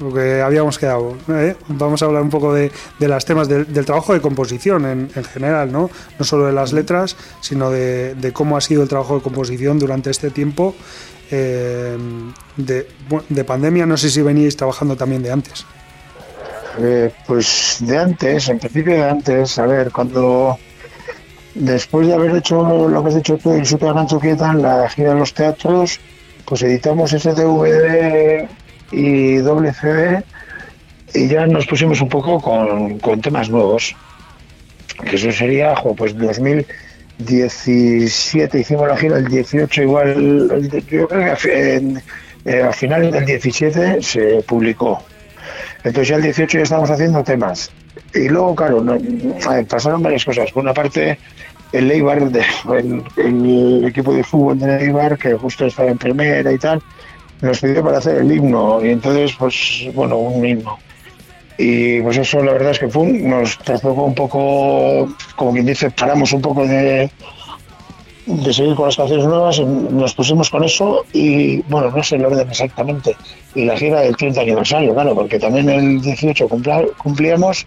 [0.00, 1.54] lo que habíamos quedado, ¿eh?
[1.68, 5.10] vamos a hablar un poco de, de los temas del, del trabajo de composición en,
[5.14, 5.90] en general, ¿no?
[6.18, 9.78] no solo de las letras, sino de, de cómo ha sido el trabajo de composición
[9.78, 10.74] durante este tiempo
[11.30, 11.98] eh,
[12.56, 12.88] de,
[13.28, 13.84] de pandemia.
[13.84, 15.66] No sé si veníais trabajando también de antes.
[16.78, 20.56] Eh, pues de antes, en principio de antes, a ver, cuando
[21.54, 25.18] después de haber hecho lo que has dicho tú y Super en la gira de
[25.20, 26.00] los teatros,
[26.46, 28.48] pues editamos ese DVD
[28.90, 30.24] y doble CD
[31.14, 33.94] y ya nos pusimos un poco con, con temas nuevos.
[35.08, 41.14] Que eso sería, jo, pues 2017 hicimos la gira, el 18 igual, yo creo que
[41.16, 41.36] a
[41.76, 42.02] en-
[42.44, 45.02] eh, a finales del 17 se publicó.
[45.84, 47.70] Entonces ya el 18 ya estábamos haciendo temas.
[48.14, 48.84] Y luego, claro,
[49.68, 50.50] pasaron varias cosas.
[50.52, 51.18] Por una parte,
[51.72, 56.82] el Eibar, el, equipo de fútbol de Eibar, que justo estaba en primera y tal,
[57.40, 58.84] nos pidió para hacer el himno.
[58.84, 60.78] Y entonces, pues, bueno, un himno.
[61.58, 65.90] Y pues eso, la verdad es que fue nos trastocó un poco, como quien dice,
[65.90, 67.10] paramos un poco de,
[68.26, 72.24] de seguir con las canciones nuevas, nos pusimos con eso y, bueno, no sé el
[72.24, 73.16] orden exactamente.
[73.54, 77.66] Y la gira del 30 aniversario, claro, porque también el 18 cumpla- cumplíamos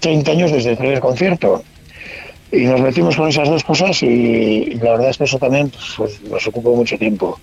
[0.00, 1.62] 30 años desde el primer concierto.
[2.52, 6.20] Y nos metimos con esas dos cosas y, la verdad es que eso también pues,
[6.22, 7.38] nos ocupó mucho tiempo.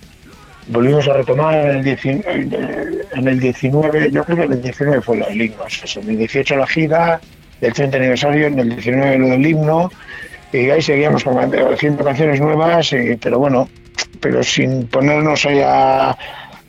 [0.67, 5.01] Volvimos a retomar en el, 19, en el 19, yo creo que en el 19
[5.01, 5.63] fue lo del himno,
[5.95, 7.21] en el 18 la gira,
[7.61, 9.91] del 30 aniversario, en el 19 lo del himno,
[10.63, 13.67] y ahí seguíamos haciendo canciones nuevas, y- pero bueno,
[14.19, 16.17] pero sin ponernos ahí a,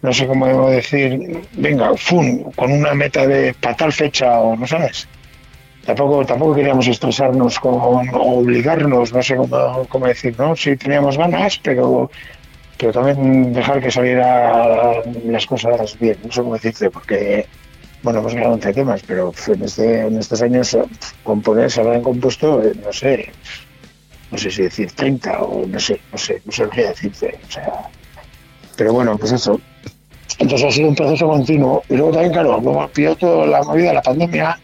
[0.02, 4.66] no sé cómo decir, venga, fun, con una meta de para tal fecha o no
[4.66, 5.08] sabes.
[5.84, 7.74] Tampoco, tampoco queríamos estresarnos con,
[8.12, 10.56] o obligarnos, no sé cómo, cómo decir, ¿no?
[10.56, 12.10] Sí teníamos ganas, pero,
[12.76, 17.46] pero también dejar que salieran las cosas bien, no sé cómo decirte, porque,
[18.02, 20.76] bueno, hemos grabado 11 temas, pero en, este, en estos años
[21.22, 23.30] componer se habrán compuesto, eh, no sé,
[24.36, 27.50] no sé si decir 30 o no sé, no sé, no sé qué decirte, o
[27.50, 27.88] sea,
[28.76, 29.58] pero bueno, pues eso.
[30.38, 31.82] Entonces ha sido un proceso continuo.
[31.88, 34.58] Y luego también, claro, luego pilló toda la movida la pandemia,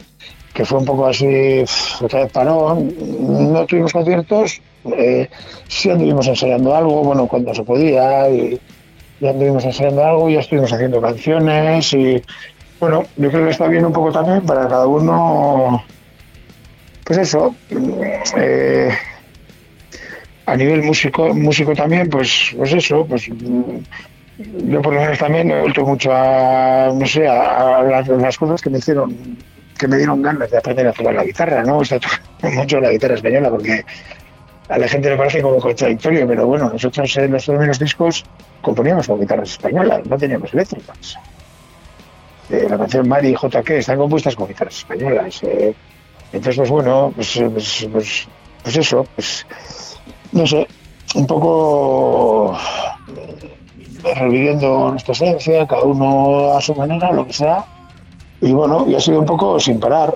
[0.52, 1.64] que fue un poco así,
[2.02, 2.94] otra vez parón,
[3.50, 4.60] no tuvimos conciertos,
[4.94, 5.30] eh,
[5.68, 8.60] sí anduvimos ensayando algo, bueno, cuando se podía, y
[9.20, 12.22] ya anduvimos ensayando algo, ya estuvimos haciendo canciones, y
[12.78, 15.82] bueno, yo creo que está bien un poco también para cada uno,
[17.04, 17.54] pues eso,
[18.36, 18.90] eh,
[20.47, 23.28] a nivel músico, músico también, pues, pues eso, pues
[24.38, 28.70] yo por lo menos también he vuelto mucho a, no sé, a, las cosas que
[28.70, 29.36] me hicieron,
[29.78, 31.78] que me dieron ganas de aprender a tocar la guitarra, ¿no?
[31.78, 31.99] O sea,
[32.43, 33.84] mucho la guitarra española porque
[34.68, 38.24] a la gente le parece como contradictorio, pero bueno, nosotros en los primeros discos
[38.61, 41.18] componíamos con guitarras españolas, no teníamos eléctricas.
[42.51, 45.43] Eh, la canción Mari y JK están compuestas con guitarras españolas.
[45.43, 45.74] eh.
[46.32, 48.28] Entonces, pues bueno, pues, pues, pues,
[48.62, 49.47] pues eso, pues
[50.32, 50.66] no sé,
[51.14, 52.56] un poco
[54.04, 57.64] eh, reviviendo nuestra esencia, cada uno a su manera, lo que sea.
[58.40, 60.14] Y bueno, y ha sido un poco sin parar,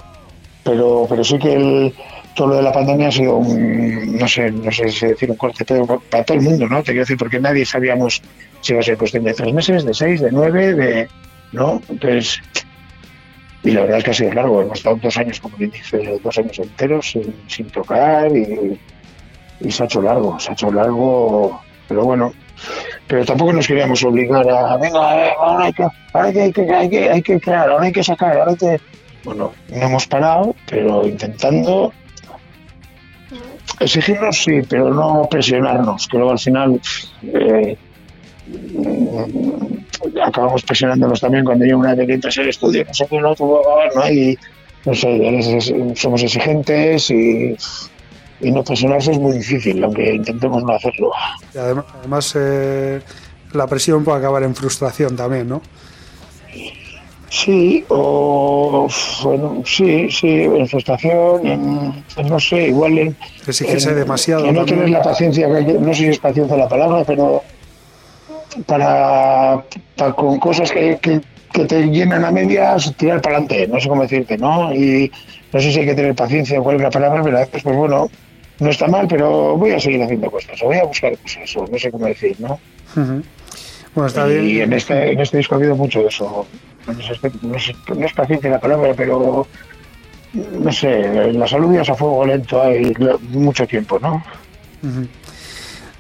[0.64, 1.94] pero, pero sí que el,
[2.34, 5.36] todo lo de la pandemia ha sido un, no sé, no sé si decir un
[5.36, 6.78] corte pero para todo el mundo, ¿no?
[6.80, 8.20] Te quiero decir, porque nadie sabíamos
[8.60, 11.08] si iba a ser cuestión de tres meses, de seis, de nueve, de,
[11.52, 11.80] ¿no?
[11.88, 12.40] Entonces,
[13.62, 16.20] y la verdad es que ha sido largo, hemos estado dos años, como quien dice,
[16.22, 18.78] dos años enteros sin, sin tocar y,
[19.60, 22.32] y se ha hecho largo, se ha hecho largo, pero bueno,
[23.06, 25.82] pero tampoco nos queríamos obligar a, venga, ahora hay que,
[26.12, 26.40] ahora hay que,
[26.74, 28.80] hay que, hay que, crear, ahora hay que sacar, ahora hay que...
[29.24, 31.92] Bueno, no hemos parado, pero intentando
[33.80, 36.80] exigirnos sí, pero no presionarnos, que luego al final
[37.24, 37.76] eh,
[38.46, 43.34] mm, acabamos presionándonos también cuando llega una que entras al estudio, no sé qué, no,
[43.38, 44.38] no hay,
[44.84, 47.56] no sé, es- es- somos exigentes y,
[48.40, 51.10] y no presionarse es muy difícil, aunque intentemos no hacerlo.
[51.54, 53.00] Y adem- además, eh,
[53.52, 55.62] la presión puede acabar en frustración también, ¿no?
[57.28, 58.88] Sí, o
[59.24, 63.16] bueno, sí, sí, en frustración, en, en no sé, igual en,
[63.46, 67.02] Exigirse en- demasiado en no tener la paciencia, no sé si es paciencia la palabra,
[67.04, 67.42] pero
[68.66, 69.62] para,
[69.96, 71.20] para con cosas que, que,
[71.52, 74.72] que te llenan a medias, tirar para adelante, no sé cómo decirte, ¿no?
[74.72, 75.10] Y
[75.52, 77.62] no sé si hay que tener paciencia o cuál es la palabra, pero a veces,
[77.62, 78.08] pues bueno,
[78.58, 81.66] no está mal, pero voy a seguir haciendo cosas, o voy a buscar cosas, o
[81.66, 82.58] no sé cómo decir, ¿no?
[83.94, 84.62] Bueno, está y bien.
[84.64, 86.46] en este, en este disco ha habido mucho de eso.
[86.86, 89.46] No es, no es paciencia la palabra, pero
[90.32, 92.92] no sé, la salud ya es a fuego lento hay
[93.30, 94.22] mucho tiempo, ¿no?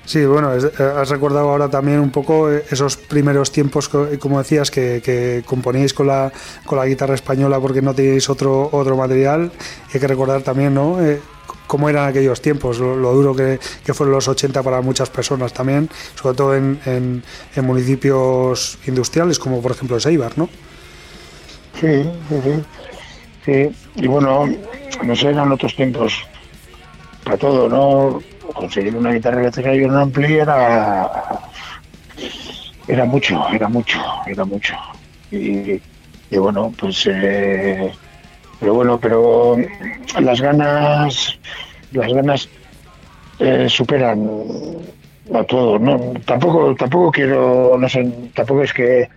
[0.04, 0.58] Sí, bueno, eh,
[0.96, 5.42] has recordado ahora también un poco eh, esos primeros tiempos, eh, como decías, que, que
[5.44, 6.32] componíais con la,
[6.64, 9.50] con la guitarra española porque no teníais otro, otro material.
[9.88, 11.02] Y hay que recordar también, ¿no?
[11.02, 11.20] Eh,
[11.66, 15.88] cómo eran aquellos tiempos, lo, duro que, que fueron los 80 para muchas personas también,
[16.14, 20.50] sobre todo en, en- en municipios industriales como por ejemplo Seibar, ¿no?
[21.72, 21.86] Sí,
[22.28, 22.66] sí, sí.
[23.44, 24.46] Sí, y bueno,
[25.04, 26.14] no sé, eran otros tiempos
[27.24, 28.24] para todo, ¿no?
[28.54, 31.10] Conseguir una guitarra eléctrica y un ampli era,
[32.86, 34.74] era mucho, era mucho, era mucho.
[35.30, 35.74] Y,
[36.30, 37.92] y bueno, pues, eh,
[38.60, 39.56] pero bueno, pero
[40.20, 41.38] las ganas,
[41.92, 42.48] las ganas
[43.38, 44.28] eh, superan
[45.34, 46.12] a todo, ¿no?
[46.24, 49.08] Tampoco, tampoco quiero, no sé, tampoco es que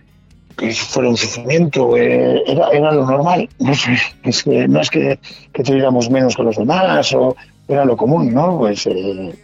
[0.74, 3.48] fuera un sufrimiento, eh, era, era lo normal.
[3.58, 5.18] No sé, es que no es que,
[5.52, 7.36] que tuviéramos menos que los demás, o
[7.68, 8.58] era lo común, ¿no?
[8.58, 9.34] Pues eh,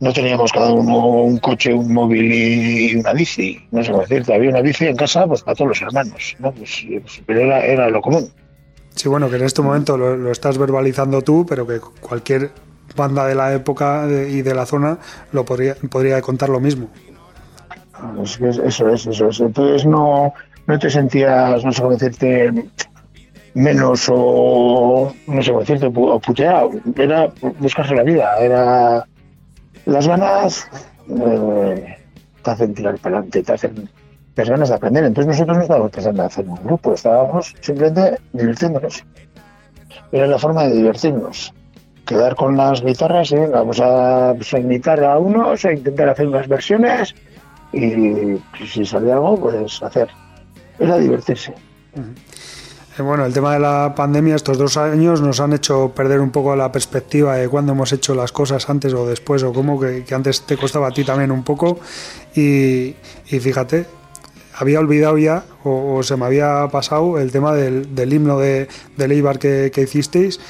[0.00, 4.34] no teníamos cada uno un coche, un móvil y una bici, no sé cómo decirte,
[4.34, 6.52] había una bici en casa pues para todos los hermanos, ¿no?
[6.52, 8.28] Pues, pues, pero era, era lo común.
[8.96, 12.50] Sí, bueno, que en este momento lo, estás verbalizando tú, pero que cualquier
[12.96, 14.98] banda de la época y de la zona
[15.32, 16.88] lo podría, podría contar lo mismo.
[18.22, 18.58] Eso es,
[19.06, 19.40] eso es.
[19.40, 20.32] Entonces no,
[20.66, 22.52] no te sentías, no sé cómo decirte,
[23.52, 26.70] menos o no sé cómo decirte, o puteado.
[26.96, 29.06] Era buscarse la vida, era
[29.84, 30.68] las ganas
[31.08, 31.96] eh,
[32.42, 33.88] te hacen tirar para adelante, te hacen
[34.36, 35.04] las ganas de aprender.
[35.04, 39.04] Entonces nosotros no estábamos pensando en hacer un grupo, estábamos simplemente divirtiéndonos.
[40.12, 41.52] Era la forma de divertirnos.
[42.04, 46.46] Quedar con las guitarras y venga, vamos a, pues, a unos, a intentar hacer unas
[46.46, 47.14] versiones
[47.72, 50.08] y si salía algo, pues hacer.
[50.78, 51.52] Era divertirse.
[51.94, 56.30] Eh, Bueno, el tema de la pandemia, estos dos años nos han hecho perder un
[56.30, 60.04] poco la perspectiva de cuándo hemos hecho las cosas antes o después, o cómo que,
[60.14, 61.78] antes te costaba a ti también un poco.
[62.34, 62.94] Y
[63.26, 63.84] fíjate,
[64.56, 69.12] había olvidado ya, o, se me había pasado, el tema del, del himno de, del
[69.38, 70.40] que, hicisteis,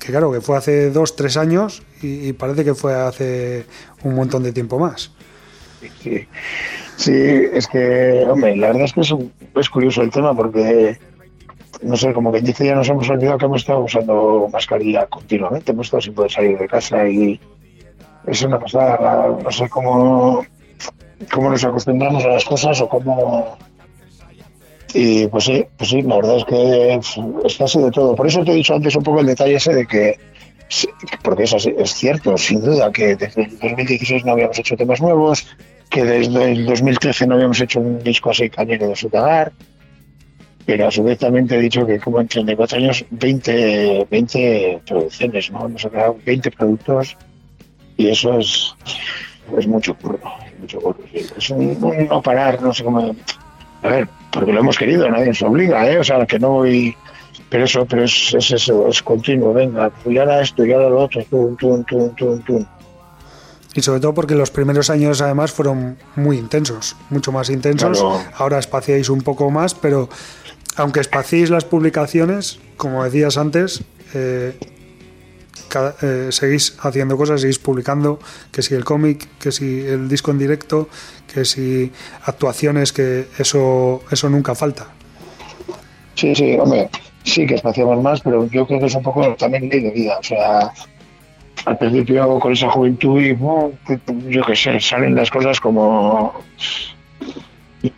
[0.00, 3.66] que claro, que fue hace dos, tres años y, parece que fue hace
[4.02, 5.12] un montón de tiempo más.
[6.02, 6.26] Sí.
[6.96, 7.12] Sí,
[7.52, 10.98] es que, hombre, la verdad es que es, un- es curioso el tema porque,
[11.82, 15.72] no sé, como que dice, ya nos hemos olvidado que hemos estado usando mascarilla continuamente,
[15.72, 17.40] hemos estado sin poder salir de casa y
[18.26, 20.44] es una pasada, no sé cómo,
[21.28, 23.58] cómo nos acostumbramos a las cosas o cómo...
[24.92, 28.16] Y pues sí, pues sí, la verdad es que es sido de todo.
[28.16, 30.18] Por eso te he dicho antes un poco el detalle ese de que,
[31.22, 35.00] porque es, así, es cierto, sin duda, que desde el 2016 no habíamos hecho temas
[35.00, 35.46] nuevos,
[35.88, 39.52] que desde el 2013 no habíamos hecho un disco así cañero de Sutagar,
[40.66, 44.82] pero a su vez también te he dicho que como en 34 años, 20, 20
[44.86, 45.66] producciones, ¿no?
[45.66, 47.16] Hemos sacado 20 productos
[47.96, 48.74] y eso es,
[49.58, 50.18] es mucho curro,
[50.60, 50.98] mucho curro.
[51.12, 53.14] Es un, un no parar, no sé cómo...
[53.82, 55.98] A ver, porque lo hemos querido, nadie nos obliga, ¿eh?
[55.98, 56.96] O sea, que no voy...
[57.48, 61.00] Pero eso, pero es, es eso, es continuo, venga, y ahora esto, y ahora lo
[61.00, 62.64] otro, tum, tum, tum, tum, tum.
[63.74, 67.98] Y sobre todo porque los primeros años además fueron muy intensos, mucho más intensos.
[67.98, 68.20] Claro.
[68.36, 70.08] Ahora espaciáis un poco más, pero
[70.76, 73.82] aunque espaciéis las publicaciones, como decías antes,
[74.14, 74.56] eh,
[75.70, 78.18] cada- eh, seguís haciendo cosas, seguís publicando,
[78.52, 80.88] que si el cómic, que si el disco en directo,
[81.32, 81.90] que si
[82.24, 84.88] actuaciones, que eso, eso nunca falta.
[86.14, 86.90] Sí, sí, hombre,
[87.24, 90.18] sí que espaciamos más, pero yo creo que es un poco también ley de vida.
[90.18, 90.70] O sea,
[91.64, 93.72] al principio con esa juventud y ¡bum!
[94.28, 96.34] yo qué sé, salen las cosas como...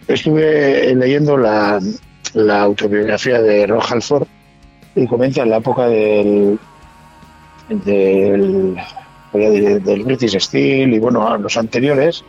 [0.06, 1.80] Estuve leyendo la,
[2.34, 4.28] la autobiografía de Ron Halford
[4.94, 6.58] y comenta en la época del
[7.80, 8.76] del,
[9.32, 12.24] del, British Steel y bueno, los anteriores,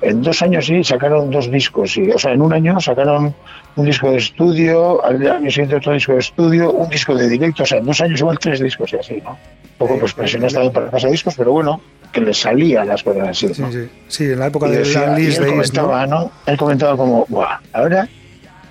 [0.00, 3.34] en dos años sí sacaron dos discos, y, o sea, en un año sacaron
[3.76, 7.62] un disco de estudio, al año siguiente otro disco de estudio, un disco de directo,
[7.62, 9.30] o sea, en dos años igual tres discos y así, ¿no?
[9.30, 11.80] Un poco pues presionados también para casa discos, pero bueno,
[12.12, 13.72] que les salían las cosas así, Sí, ¿no?
[13.72, 13.88] sí.
[14.08, 15.46] Sí, en la época de la Liz él Days, ¿no?
[15.46, 16.30] comentaba, ¿no?
[16.46, 18.08] Él comentaba como, Buah, ahora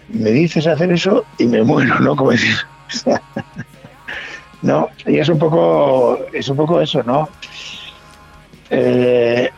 [0.10, 2.16] me dices hacer eso y me muero, ¿no?
[2.16, 2.56] Como decir,
[4.64, 7.30] no, y es un poco, es un poco eso, ¿no?
[8.70, 9.50] Eh,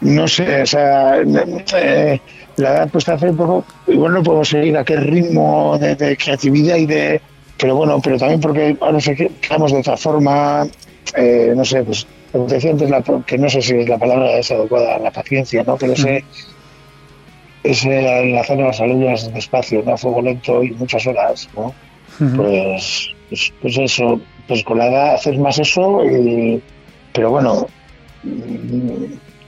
[0.00, 2.20] no sé, o sea, eh,
[2.56, 6.76] la edad pues hace un poco, igual no podemos seguir aquel ritmo de, de creatividad
[6.76, 7.20] y de,
[7.56, 10.66] pero bueno, pero también porque ahora sé que quedamos de otra forma,
[11.16, 14.36] eh, no sé, pues como te decía antes, la, que no sé si la palabra
[14.36, 15.76] es adecuada, la paciencia, ¿no?
[15.76, 16.24] Pero ese,
[17.62, 19.94] ese el hacer las alumnas despacio, ¿no?
[19.94, 21.72] A fuego lento y muchas horas, ¿no?
[22.36, 26.60] Pues, pues, pues eso, pues con la edad haces más eso, y,
[27.12, 27.66] pero bueno,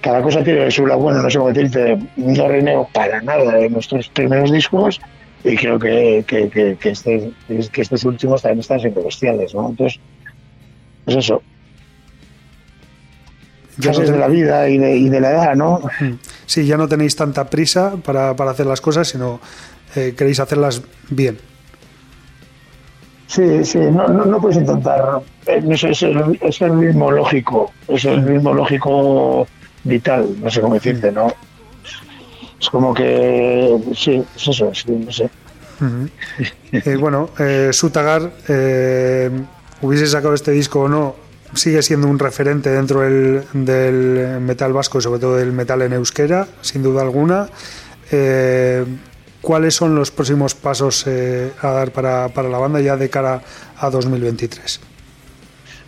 [0.01, 3.69] cada cosa tiene su lado bueno, no sé cómo decirte, no renego para nada de
[3.71, 5.01] nuestros primeros discos
[5.45, 7.33] y creo que, que, que, que este-
[7.73, 9.69] que estos últimos también están siendo bestiales, ¿no?
[9.71, 9.99] Entonces,
[11.05, 11.43] pues eso,
[13.79, 15.81] Ya no de la vida y de, y de la edad, ¿no?
[16.47, 19.41] Sí, ya no tenéis tanta prisa para, para hacer las cosas, sino
[19.97, 21.39] eh, queréis hacerlas bien.
[23.31, 25.23] Sí, sí, no, no, puedes intentar.
[25.47, 29.47] eh, es, el, es el ritmo lógico, es el ritmo lógico
[29.85, 31.33] vital, no sé cómo decirte, ¿no?
[32.61, 33.79] Es como que.
[33.95, 35.31] Sí, es eso, sí, no sé.
[36.73, 39.31] Eh, bueno, eh, Sutagar, eh,
[39.81, 41.15] hubiese sacado este disco o no,
[41.55, 45.93] sigue siendo un referente dentro del, del metal vasco y sobre todo del metal en
[45.93, 47.49] euskera, sin duda alguna.
[49.41, 53.43] ¿Cuáles son los próximos pasos eh, a dar para, para la banda ya de cara
[53.79, 54.81] a 2023?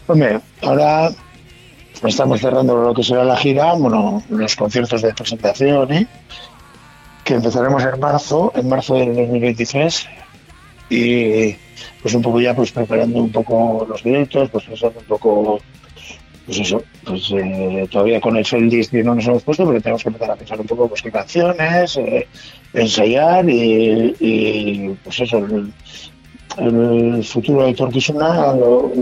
[0.07, 1.11] Hombre, ahora
[2.03, 6.07] estamos cerrando lo que será la gira, bueno, los conciertos de presentación, ¿eh?
[7.24, 10.07] que empezaremos en marzo, en marzo del 2023,
[10.90, 11.57] y
[12.03, 15.61] pues un poco ya pues preparando un poco los directos, pues pensando un poco,
[16.53, 20.03] pues eso, pues eh, todavía con el set list no nos hemos puesto, pero tenemos
[20.03, 22.28] que empezar a pensar un poco pues qué canciones, eh,
[22.74, 25.38] ensayar y, pues eso,
[26.59, 28.92] el, futuro de Torquisuna, lo,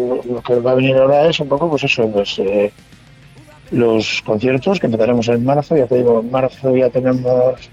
[0.47, 2.73] que va a venir ahora es un poco, pues eso, pues, eh,
[3.73, 7.69] los conciertos que empezaremos en marzo, ya te digo, en marzo ya tenemos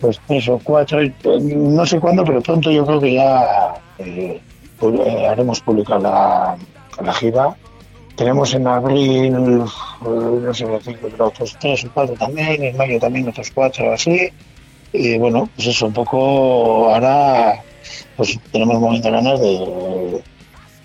[0.00, 4.40] pues tres o cuatro, no sé cuándo, pero pronto yo creo que ya eh,
[5.28, 6.56] haremos pública la
[7.14, 7.56] gira.
[8.18, 13.92] Tenemos en abril, no sé otros tres o cuatro también, en mayo también otros cuatro
[13.92, 14.28] así.
[14.92, 17.62] Y bueno, pues eso, un poco ahora
[18.16, 20.20] pues tenemos momentos ganas de,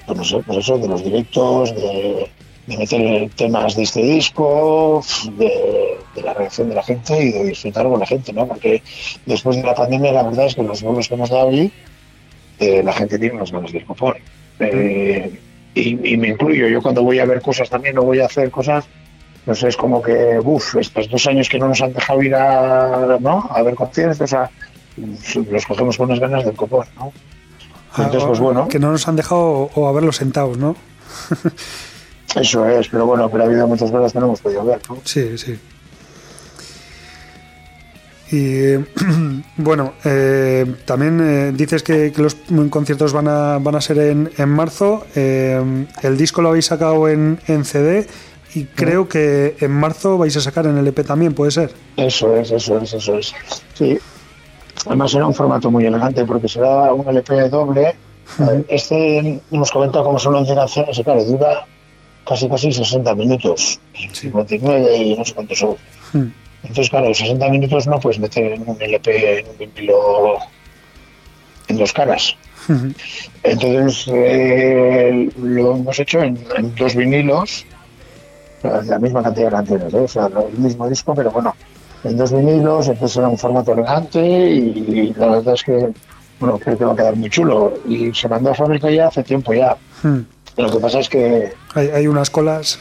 [0.05, 2.29] pues no sé, pues eso, de los directos, de,
[2.67, 5.03] de meter temas de este disco,
[5.36, 8.47] de, de la reacción de la gente y de disfrutar con la gente, ¿no?
[8.47, 8.84] Porque
[9.25, 11.71] después de la pandemia la verdad es que los vuelos que hemos dado ahí,
[12.59, 14.17] eh, la gente tiene unas ganas del copón.
[14.59, 15.39] Eh,
[15.74, 18.51] y, y me incluyo, yo cuando voy a ver cosas también o voy a hacer
[18.51, 18.86] cosas,
[19.45, 22.36] no sé, es como que, uff, estos dos años que no nos han dejado ir
[22.36, 23.49] a, ¿no?
[23.49, 24.49] a ver conciertos, o sea,
[25.51, 27.11] los cogemos con unas ganas del copón, ¿no?
[27.97, 30.76] Entonces, pues bueno, Que no nos han dejado o, haberlos sentados, ¿no?
[32.36, 34.97] eso es, pero bueno, pero ha habido muchas cosas que no hemos podido ver, ¿no?
[35.03, 35.59] Sí, sí.
[38.34, 38.77] Y
[39.57, 42.36] bueno, eh, también eh, dices que, que los
[42.71, 45.05] conciertos van a, van a ser en, en marzo.
[45.13, 48.07] Eh, el disco lo habéis sacado en, en CD
[48.55, 51.73] y creo que en marzo vais a sacar en LP también, ¿puede ser?
[51.95, 53.36] Eso es, eso es, eso es.
[53.75, 53.99] Sí.
[54.88, 57.95] Además será un formato muy elegante porque será un LP doble.
[58.67, 61.67] Este hemos comentado cómo son 11 canciones y claro, dura
[62.27, 63.79] casi casi 60 minutos.
[64.11, 65.75] 59 y no sé cuántos son.
[66.64, 70.38] Entonces, claro, 60 minutos no puedes meter en un LP, en un vinilo
[71.68, 72.36] en dos caras.
[73.43, 77.66] Entonces, eh, lo hemos hecho en, en dos vinilos,
[78.64, 79.99] la misma cantidad de canciones, ¿eh?
[79.99, 81.53] o sea, el mismo disco, pero bueno,
[82.03, 85.89] en dos vinilos, entonces era un formato elegante y, la verdad es que,
[86.39, 87.74] bueno, creo que va a quedar muy chulo.
[87.88, 89.76] Y se mandó a fábrica ya hace tiempo ya.
[90.01, 90.20] Hmm.
[90.57, 92.80] Lo que pasa es que Hay, hay unas colas.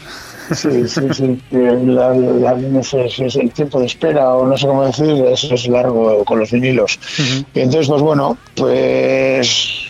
[0.54, 1.40] Sí, sí, sí.
[1.50, 4.84] que La, la- no sé si es el tiempo de espera o no sé cómo
[4.84, 6.98] decir, es, es largo con los vinilos.
[7.54, 9.82] Y entonces, pues bueno, pues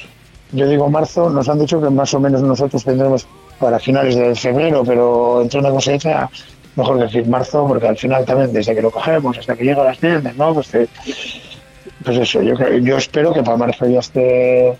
[0.53, 3.27] yo digo marzo, nos han dicho que más o menos nosotros tendremos
[3.59, 6.31] para finales de febrero, pero entre una cosa y otra,
[6.77, 9.87] mejor decir marzo, porque al final también, desde que lo cogemos hasta que llega a
[9.87, 10.53] las tiendas, ¿no?
[10.55, 10.89] Pues, eh,
[12.05, 14.77] pues eso, yo, yo espero que para marzo ya esté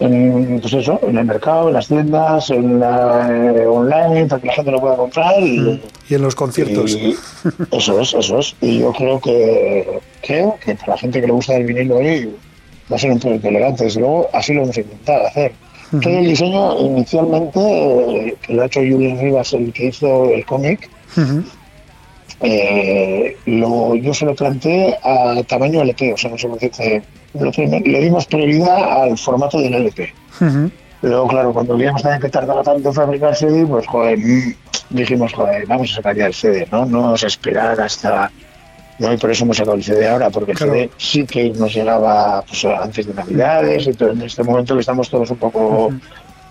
[0.00, 4.46] en, pues eso, en el mercado, en las tiendas, en la eh, online, para que
[4.46, 6.94] la gente lo pueda comprar y, Y en los conciertos.
[6.94, 7.14] y
[7.70, 8.56] eso es, eso es.
[8.62, 12.34] Y yo creo que creo que para la gente que le gusta el vinilo hoy
[12.90, 13.84] va a ser un producto elegante.
[13.84, 15.52] Desde luego, así lo hemos intentado hacer.
[15.90, 20.46] Todo el diseño inicialmente, eh, que lo ha hecho Julian Rivas, el que hizo el
[20.46, 20.88] cómic,
[22.42, 27.02] eh, lo, yo se lo planteé a tamaño LP, o sea, no sé cómo decirte,
[27.34, 30.12] le dimos prioridad al formato del LP.
[31.02, 34.54] Luego, claro, cuando vimos también que tardaba tanto en fabricar CD, pues joder, mm,
[34.90, 36.84] dijimos, joder, vamos a sacar ya el CD, ¿no?
[36.84, 38.30] No vamos a esperar hasta.
[38.98, 39.10] ¿no?
[39.12, 40.72] Y por eso hemos sacado el CD ahora, porque el Claro.
[40.74, 44.80] CD sí que nos llegaba pues, antes de Navidades y todo, en este momento que
[44.80, 45.90] estamos todos un poco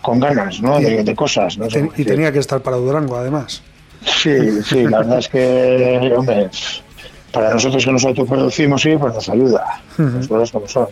[0.01, 0.79] con ganas, ¿no?
[0.79, 1.67] De, de cosas, ¿no?
[1.95, 3.61] y tenía que estar para Durango, además.
[4.03, 6.49] Sí, sí, la verdad es que, hombre,
[7.31, 9.81] para nosotros que nos autoproducimos, sí, pues nos ayuda.
[10.17, 10.87] Las cosas como son.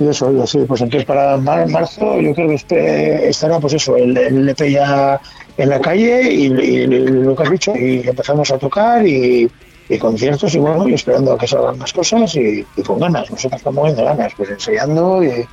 [0.00, 3.74] Y eso, y así, pues entonces para mar- marzo yo creo que este- estará pues
[3.74, 5.20] eso, el, el LP ya
[5.58, 9.50] en la calle y, y lo que has dicho, y empezamos a tocar y,
[9.88, 13.30] y conciertos y bueno, y esperando a que salgan más cosas y, y con ganas,
[13.30, 15.44] nosotros estamos moviendo ganas, pues ensayando y,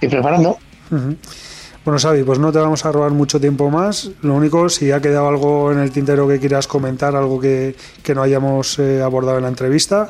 [0.00, 0.56] y preparando.
[1.84, 4.10] Bueno, Xavi, pues no te vamos a robar mucho tiempo más.
[4.22, 8.14] Lo único, si ha quedado algo en el tintero que quieras comentar, algo que, que
[8.14, 10.08] no hayamos eh, abordado en la entrevista,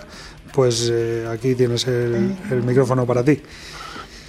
[0.52, 3.40] pues eh, aquí tienes el, el micrófono para ti.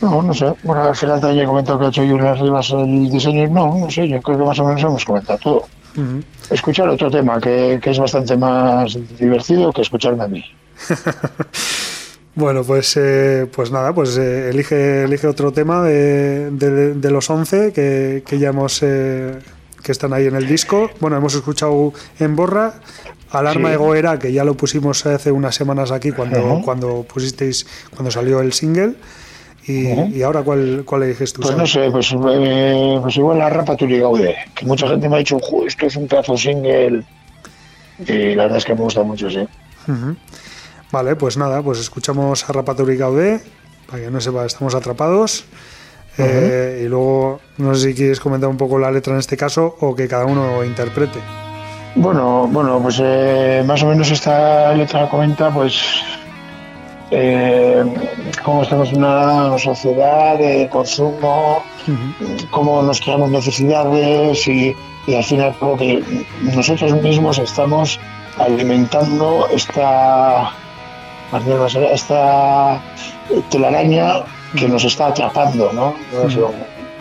[0.02, 0.54] No, no sé.
[0.64, 3.48] Bueno, al final también comentado que ha hecho Julián Rivas el diseño.
[3.50, 5.66] No, no sé, yo creo que más o menos hemos comentado todo.
[5.96, 6.24] Ujú.
[6.50, 10.44] Escuchar otro tema que, que es bastante más divertido que escucharme a mí.
[12.36, 17.30] Bueno, pues, eh, pues nada, pues eh, elige, elige otro tema de, de- de los
[17.30, 19.40] 11 que, que ya hemos, eh,
[19.82, 20.90] que están ahí en el disco.
[21.00, 22.74] Bueno, hemos escuchado en Borra,
[23.32, 23.76] Alarma Sí.
[23.76, 26.62] Egoera, que ya lo pusimos hace unas semanas aquí cuando, Ujú.
[26.66, 28.96] cuando pusisteis, cuando salió el single.
[29.68, 31.42] Y, ahora, ¿cuál, cuál eliges tú?
[31.42, 35.16] Pues no sé, pues, eh, pues igual la Rapa Turi Gaude, que mucha gente me
[35.16, 37.04] ha dicho, "Jo, esto es un pedazo de single.
[38.08, 39.40] Y la verdad es que me gusta mucho, sí.
[39.88, 40.16] Ujú.
[40.92, 43.42] Vale, pues nada, pues escuchamos a Rapaturi Gaudé,
[43.88, 45.46] para que no sepa, estamos atrapados.
[46.18, 49.76] Eh, y luego, no sé si quieres comentar un poco la letra en este caso
[49.82, 51.20] o que cada uno interprete.
[51.96, 55.82] Bueno, bueno, pues eh, más o menos esta letra comenta, pues,
[57.12, 57.84] eh,
[58.44, 61.64] cómo estamos en una sociedad de consumo,
[62.52, 64.76] cómo nos creamos necesidades y,
[65.08, 66.04] y al final como que
[66.42, 68.00] nosotros mismos estamos
[68.40, 70.52] alimentando esta,
[71.94, 72.82] esta
[73.50, 74.24] telaraña
[74.58, 75.94] que nos está atrapando, ¿no?
[76.30, 76.40] Sé,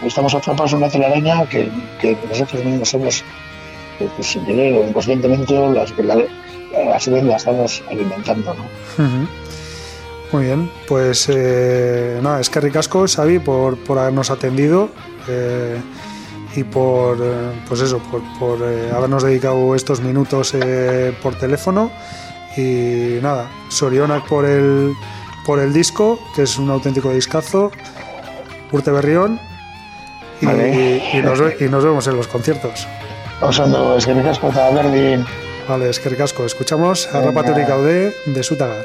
[0.06, 1.70] Estamos atrapados en una telaraña que,
[2.00, 3.24] que nosotros mismos somos
[3.98, 8.64] pues, pues, sin querer o inconscientemente las, la- a su vez la estamos alimentando, ¿no?
[10.32, 14.88] Muy bien, pues eh, nada, es que ricasco, Xavi, por, por habernos atendido
[15.28, 15.76] eh,
[16.56, 21.90] y por, eh, pues eso, por, por, eh, habernos dedicado estos minutos eh, por teléfono.
[22.56, 24.94] Y nada, Sorionak por el,
[25.44, 27.70] por el disco, que es un auténtico discazo,
[28.72, 29.40] Urte Berrión,
[30.40, 31.02] y, Vale.
[31.14, 32.86] y nos, ve- y nos vemos en los conciertos.
[33.40, 35.24] Osando, es que me casco está berdin.
[35.68, 36.44] Vale, es que ricasco.
[36.44, 37.20] Escuchamos a.
[37.22, 38.84] Rapaturi Caudé de Sutagar.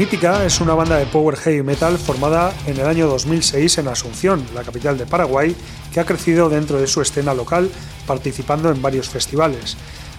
[0.00, 4.42] Mítica es una banda de power heavy metal formada en el año 2006 en Asunción,
[4.54, 5.54] la capital de Paraguay,
[5.92, 7.70] que ha crecido dentro de su escena local
[8.06, 9.76] participando en varios festivales.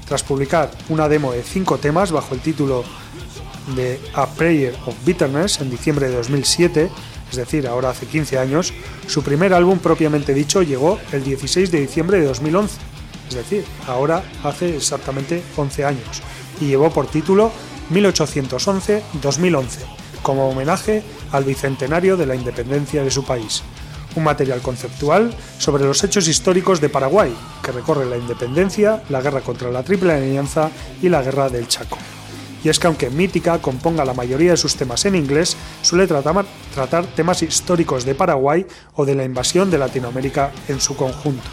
[0.08, 2.84] Tras publicar una demo de cinco temas bajo el título
[3.76, 6.92] de A Prayer of Bitterness en diciembre de 2007,
[7.32, 8.76] es decir, ahora hace 15 años,
[9.08, 12.76] su primer álbum propiamente dicho llegó el 16 de diciembre de 2011,
[13.30, 16.22] es decir, ahora hace exactamente 11 años,
[16.60, 17.52] y llevó por título
[17.92, 19.64] 1811-2011,
[20.22, 23.64] como homenaje al bicentenario de la independencia de su país.
[24.16, 27.34] Un material conceptual sobre los hechos históricos de Paraguay,
[27.64, 30.70] que recorre la independencia, la guerra contra la Triple Alianza
[31.02, 31.98] y la guerra del Chaco.
[32.64, 36.46] Y es que aunque Mítica componga la mayoría de sus temas en inglés, suele tratar,
[36.74, 38.66] tratar temas históricos de Paraguay
[38.96, 41.50] o de la invasión de Latinoamérica en su conjunto.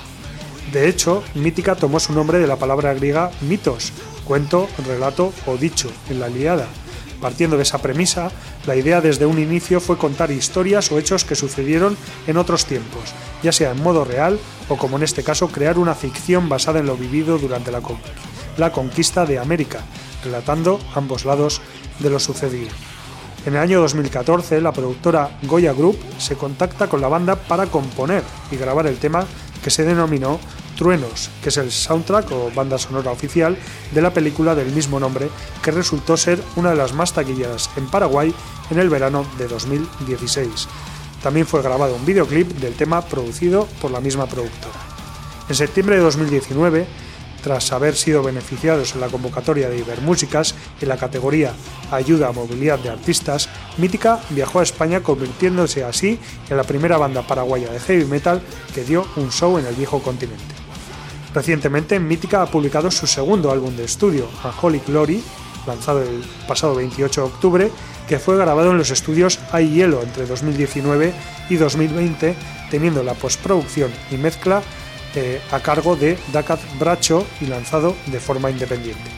[0.72, 3.93] De hecho, Mítica tomó su nombre de la palabra griega mitos,
[4.29, 6.66] cuento, relato o dicho, en la Iliada.
[7.18, 8.31] Partiendo de esa premisa,
[8.66, 13.03] la idea desde un inicio fue contar historias o hechos que sucedieron en otros tiempos,
[13.43, 16.87] ya sea en modo real o como en este caso crear una ficción basada en
[16.87, 17.81] lo vivido durante la,
[18.59, 19.81] la conquista de América,
[20.22, 21.62] relatando ambos lados
[21.99, 22.70] de lo sucedido.
[23.47, 28.22] En el año 2014, la productora Goya Group se contacta con la banda para componer
[28.51, 29.24] y grabar el tema
[29.64, 30.39] que se denominó
[30.79, 33.59] Truenos, que es el soundtrack o banda sonora oficial
[33.91, 35.29] de la película del mismo nombre,
[35.61, 38.33] que resultó ser una de las más taquilleras en Paraguay
[38.70, 40.68] en el verano de 2016.
[41.20, 44.79] También fue grabado un videoclip del tema producido por la misma productora.
[45.49, 46.87] En septiembre de 2019,
[47.43, 51.55] tras haber sido beneficiados en la convocatoria de Ibermúsicas en la categoría
[51.91, 53.49] Ayuda a Movilidad de Artistas,
[53.79, 58.43] Mítica viajó a España convirtiéndose así en la primera banda paraguaya de heavy metal
[58.74, 60.68] que dio un show en el viejo continente.
[61.35, 64.29] Recientemente, Mítica ha publicado su segundo álbum de estudio,
[64.62, 65.22] Holy Glory,
[65.66, 67.72] lanzado el pasado 28 de octubre,
[68.09, 71.12] que fue grabado en los estudios Hay Hielo entre 2019
[71.51, 72.35] y 2020,
[72.70, 74.62] teniendo la postproducción y mezcla
[75.14, 79.11] eh, a cargo de Dakat Bracho y lanzado de forma independiente.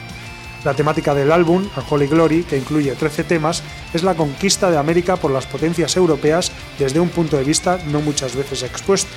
[0.63, 4.77] La temática del álbum, A Holy Glory, que incluye 13 temas, es la conquista de
[4.77, 9.15] América por las potencias europeas desde un punto de vista no muchas veces expuesto,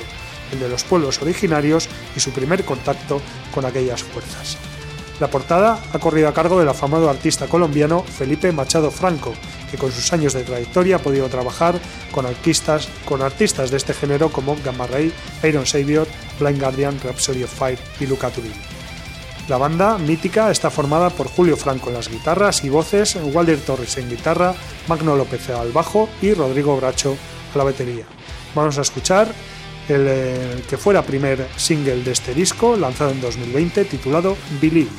[0.60, 3.20] de los pueblos originarios y su primer contacto
[3.52, 4.56] con aquellas fuerzas.
[5.20, 9.32] La portada ha corrido a cargo del afamado artista colombiano Felipe Machado Franco,
[9.70, 11.78] que con sus años de trayectoria ha podido trabajar
[12.10, 15.12] con artistas, con artistas de este género como Gamma Ray,
[15.44, 16.08] Iron Savior,
[16.40, 18.54] Blind Guardian, Rhapsody of Fire y Luca Turini.
[19.46, 23.96] La banda mítica está formada por Julio Franco en las guitarras y voces, Walter Torres
[23.98, 24.54] en guitarra,
[24.88, 27.16] Magno López al bajo y Rodrigo Bracho
[27.54, 28.06] a la batería.
[28.54, 29.28] Vamos a escuchar
[29.88, 34.90] el, el que fuera primer single de este disco, lanzado en 2020, titulado Believe,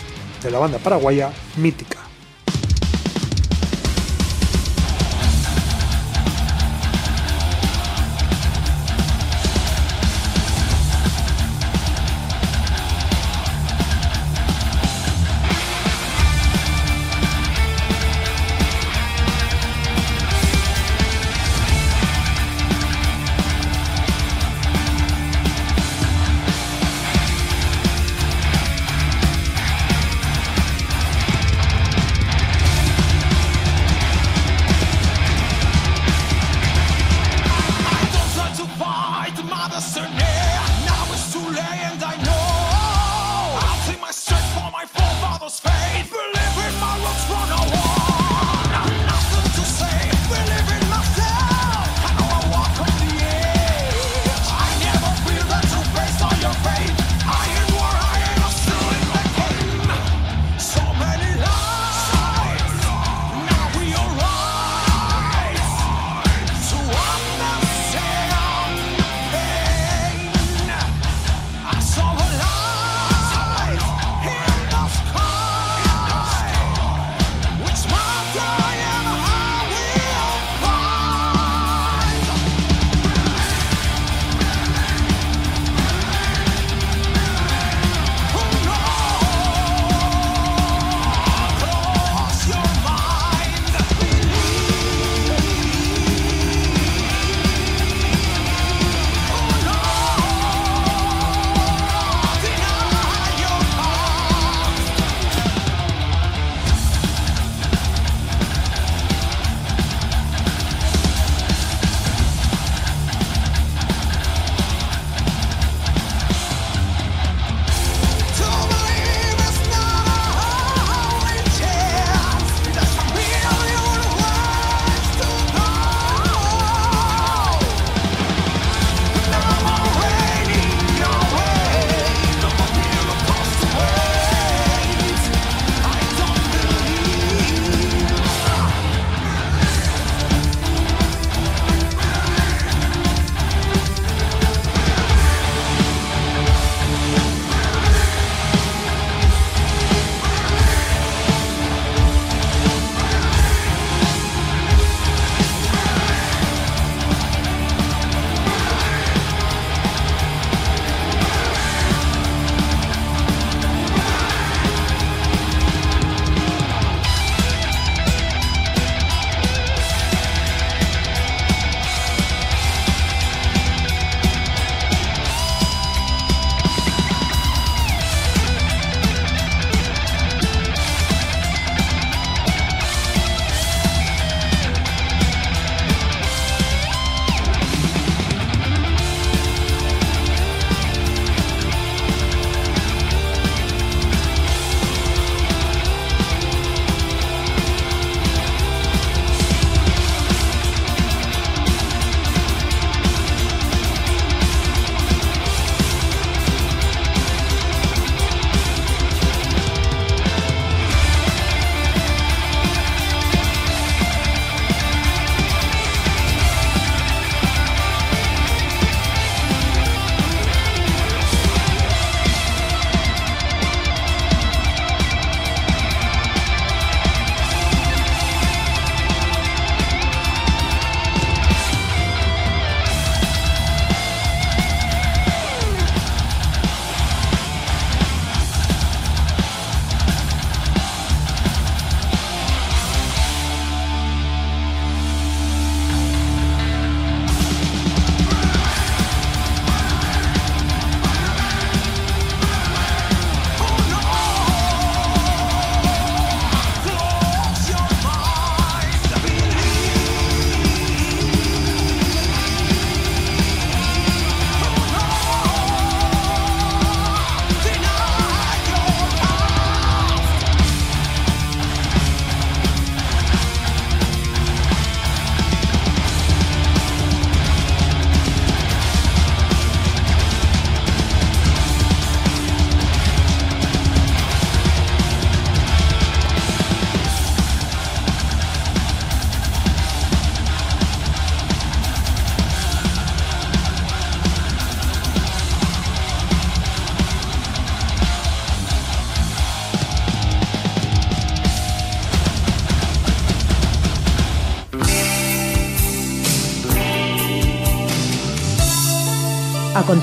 [0.43, 2.04] de la banda paraguaya Mítica.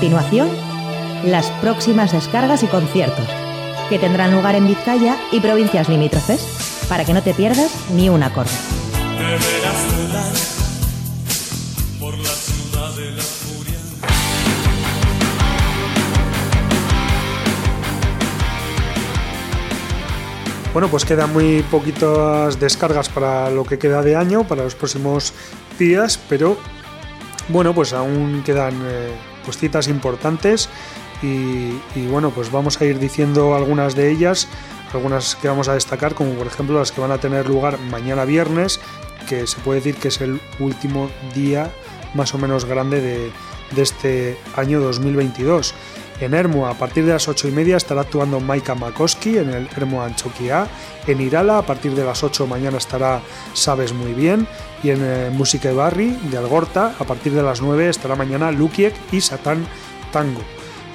[0.03, 0.49] Continuación,
[1.23, 3.25] las próximas descargas y conciertos,
[3.87, 8.21] que tendrán lugar en Vizcaya y provincias limítrofes, para que no te pierdas ni un
[8.21, 8.51] acorde.
[20.73, 25.31] Bueno, pues quedan muy poquitas descargas para lo que queda de año, para los próximos
[25.79, 26.57] días, pero
[27.49, 29.11] bueno, pues aún quedan eh,
[29.51, 30.69] citas importantes
[31.21, 34.49] y, bueno, pues vamos a ir diciendo algunas de ellas,
[34.91, 38.25] algunas que vamos a destacar, como por ejemplo las que van a tener lugar mañana
[38.25, 38.81] viernes,
[39.29, 41.71] que se puede decir que es el último día
[42.13, 43.31] más o menos grande de,
[43.81, 45.73] este año 2022.
[46.19, 49.67] En Ermua, a partir de las 8 y media, estará actuando Maika Makoski en el
[49.75, 50.67] Ermua Anchoquia.
[51.07, 53.21] En Irala, a partir de las 8 mañana estará
[53.53, 54.47] Sabes Muy Bien.
[54.83, 58.51] Y en eh, Música de Barri, de Algorta, a partir de las 9 estará mañana
[58.51, 59.65] Lukiek y Satán
[60.11, 60.41] Tango.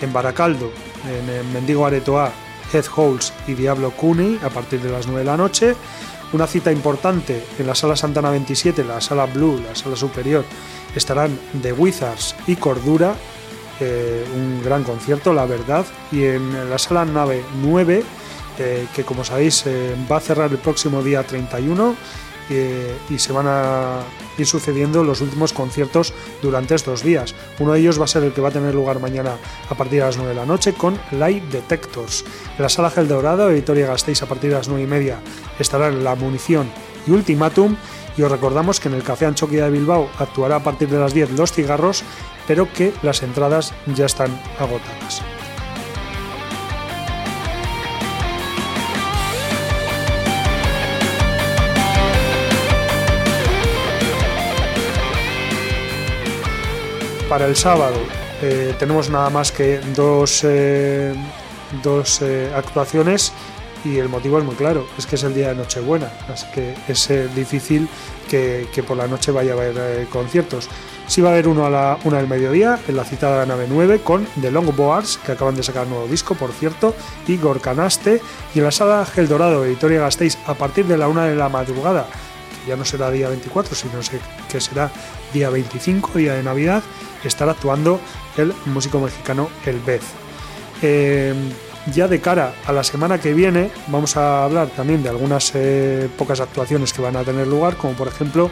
[0.02, 0.70] En Baracaldo,
[1.06, 2.30] en eh, Mendigo Aretoa,
[2.72, 5.74] Head Holes y Diablo Cuni, a partir de las 9 de la noche.
[6.32, 10.44] Una cita importante en la sala Santana 27, la sala Blue, la sala superior,
[10.94, 13.14] estarán The Wizards y Cordura,
[13.80, 15.86] eh, un gran concierto, la verdad.
[16.12, 18.04] Y en la sala nave 9,
[18.58, 21.94] eh, que como sabéis eh, va a cerrar el próximo día 31
[22.50, 24.00] y se van a
[24.38, 26.12] ir sucediendo los últimos conciertos
[26.42, 27.34] durante estos días.
[27.58, 29.36] Uno de ellos va a ser el que va a tener lugar mañana
[29.68, 32.24] a partir de las 9 de la noche con Light Detectors.
[32.56, 35.20] En la sala Gel Dorado de Vitoria Gasteiz a partir de las 9 y media
[35.58, 36.70] estarán La Munición
[37.06, 37.76] y Ultimatum.
[38.16, 41.14] Y os recordamos que en el Café Anchoquia de Bilbao actuará a partir de las
[41.14, 42.02] 10 Los Cigarros,
[42.48, 45.22] pero que las entradas ya están agotadas.
[57.28, 57.96] Para el sábado
[58.40, 61.14] eh, tenemos nada más que dos, eh,
[61.82, 63.34] dos eh, actuaciones
[63.84, 66.74] y el motivo es muy claro, es que es el día de Nochebuena, así que
[66.88, 67.86] es difícil
[68.30, 70.70] que, que por la noche vaya a haber conciertos.
[71.06, 74.00] Sí va a haber uno a la una del mediodía en la citada nave 9
[74.02, 76.94] con The Longboards, que acaban de sacar nuevo disco, por cierto,
[77.26, 78.22] y Gorkanaste,
[78.54, 81.36] y en la sala Gel Dorado de Vitoria Gasteiz a partir de la una de
[81.36, 82.06] la madrugada,
[82.66, 83.92] ya no será día 24, sino
[84.50, 84.90] que será
[85.32, 86.82] día 25, día de Navidad,
[87.24, 88.00] estará actuando
[88.36, 90.02] el músico mexicano El Bez.
[90.82, 91.34] Eh,
[91.92, 96.08] ya de cara a la semana que viene vamos a hablar también de algunas eh,
[96.16, 98.50] pocas actuaciones que van a tener lugar, como por ejemplo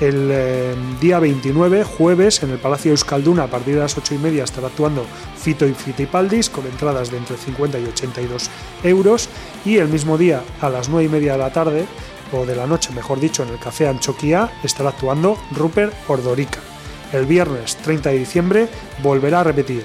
[0.00, 4.18] el eh, día 29, jueves, en el Palacio Euskalduna, a partir de las 8 y
[4.18, 5.06] media, estará actuando
[5.38, 8.50] Fito y Fitipaldis con entradas de entre 50 y 82
[8.82, 9.28] euros.
[9.64, 11.86] Y el mismo día, a las 9 y media de la tarde,
[12.32, 16.60] o de la noche, mejor dicho, en el Café Anchoquia, estará actuando Rupert Ordorica.
[17.12, 18.68] El viernes 30 de diciembre
[19.02, 19.84] volverá a repetir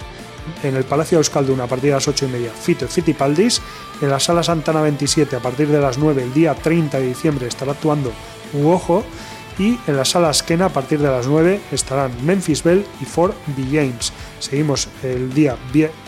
[0.63, 3.61] en el Palacio Euskalduna a partir de las 8 y media Fito y Fitipaldis.
[4.01, 7.47] En la Sala Santana 27 a partir de las 9 el día 30 de diciembre
[7.47, 8.11] estará actuando
[8.53, 9.03] Uojo.
[9.59, 13.33] Y en la Sala Esquena a partir de las 9 estarán Memphis Bell y Ford
[13.47, 13.63] B.
[13.65, 14.11] James.
[14.39, 15.55] Seguimos el día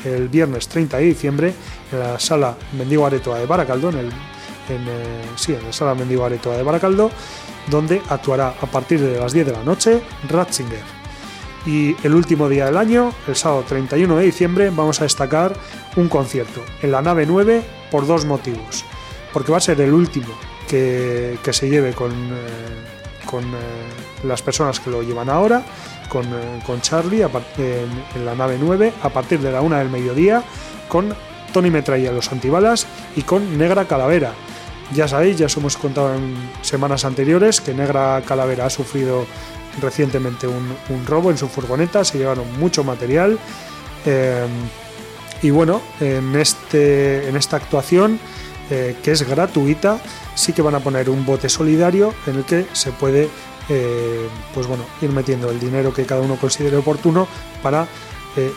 [0.06, 1.54] el viernes 30 de diciembre
[1.92, 4.12] en la Sala Mendigo Aretoa de Baracaldo, en el,
[4.70, 7.12] en, eh, sí, en la Sala Mendigo Aretoa de Baracaldo,
[7.68, 11.04] donde actuará a partir de las 10 de la noche Ratzinger.
[11.66, 15.54] Y el último día del año, el sábado 31 de diciembre, vamos a destacar
[15.96, 18.84] un concierto en la nave 9 por dos motivos.
[19.32, 20.34] Porque va a ser el último
[20.68, 23.58] que, que se lleve con, eh, con eh,
[24.24, 25.64] las personas que lo llevan ahora,
[26.10, 29.80] con, eh, con Charlie a en, en la nave 9, a partir de la una
[29.80, 30.44] del mediodía,
[30.90, 31.16] con
[31.54, 34.34] Tony Metralla los antibalas y con Negra Calavera.
[34.92, 39.26] Ya sabéis, ya os hemos contado en semanas anteriores que Negra Calavera ha sufrido
[39.82, 40.76] recientemente un,
[41.08, 43.40] robo en su furgoneta, se llevaron mucho material.
[44.06, 44.46] eh,
[45.42, 48.18] y bueno, en, este, en esta actuación,
[48.70, 50.00] eh, que es gratuita,
[50.36, 53.30] sí que van a poner un bote solidario en el que se puede
[53.68, 57.28] eh, pues bueno, ir metiendo el dinero que cada uno considere oportuno
[57.62, 57.88] para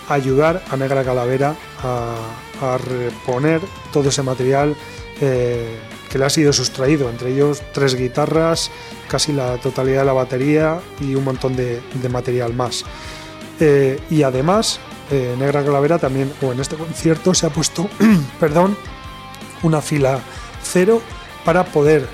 [0.09, 3.61] ayudar a Negra Calavera a, reponer
[3.93, 4.75] todo ese material
[6.17, 8.71] que le ha sido sustraído, entre ellos tres guitarras,
[9.07, 12.87] casi la totalidad de la batería y un montón de, material más.
[13.61, 14.81] Eh, y además,
[15.11, 17.91] eh, Negra Calavera también, o en este concierto, se ha puesto,
[18.41, 18.79] perdón,
[19.63, 20.19] una fila
[20.63, 21.03] cero
[21.45, 22.09] para poder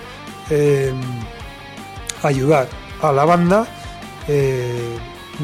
[0.51, 0.93] eh,
[2.25, 2.69] ayudar
[3.03, 3.69] a la banda
[4.27, 4.97] eh,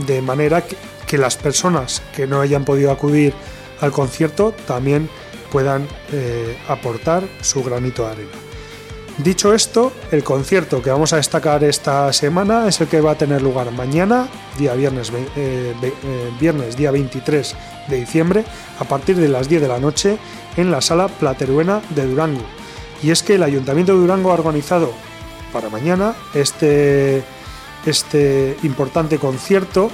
[0.05, 0.65] de manera
[1.07, 3.35] que, las personas que no hayan podido acudir
[3.81, 5.09] al concierto también
[5.53, 5.87] puedan
[6.69, 8.48] aportar su granito de arena.
[9.19, 13.15] Dicho esto, el concierto que vamos a destacar esta semana es el que va a
[13.17, 15.93] tener lugar mañana, día viernes, eh, eh,
[16.39, 17.57] viernes día 23
[17.89, 18.45] de diciembre,
[18.79, 20.19] a partir de las 10 de la noche,
[20.57, 22.45] en la sala Plateruena de Durango.
[23.03, 24.93] Y es que el Ayuntamiento de Durango ha organizado
[25.53, 27.25] para mañana este,
[27.85, 29.91] este importante concierto,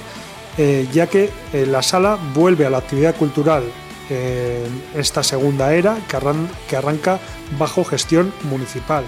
[0.59, 1.31] eh, ya que
[1.65, 3.63] la sala vuelve a la actividad cultural
[4.09, 7.19] en esta segunda era que, arran- que arranca
[7.57, 9.05] bajo gestión municipal.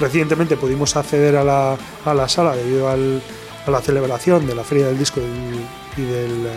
[0.00, 3.22] Recientemente pudimos acceder a la, a la sala debido al-
[3.66, 5.66] a la celebración de la Feria del Disco y del-
[5.96, 6.50] y del eh,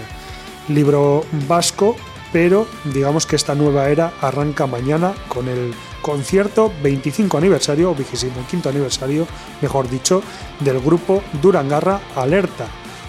[0.70, 1.96] Libro Vasco,
[2.34, 8.68] pero digamos que esta nueva era arranca mañana con el concierto 25 aniversario o 25
[8.70, 9.28] aniversario,
[9.62, 10.22] mejor dicho,
[10.60, 12.66] del grupo Durangarra Alerta,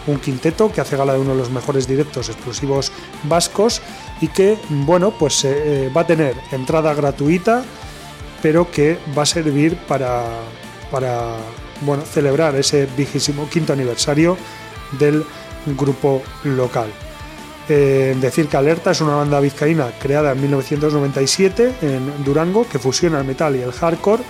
[0.07, 2.93] un quinteto que hace gala de uno de los mejores directos explosivos
[3.25, 3.83] vascos
[4.21, 7.65] y que, bueno, pues eh, va a tener entrada gratuita,
[8.43, 10.25] pero que va a servir para,
[10.91, 11.37] para
[11.83, 14.37] bueno, celebrar ese vigésimo quinto aniversario
[14.99, 15.25] del
[15.67, 16.91] grupo local.
[17.69, 23.19] Eh, decir que Alerta es una banda vizcaína creada en 1997 en Durango que fusiona
[23.19, 24.23] el metal y el hardcore,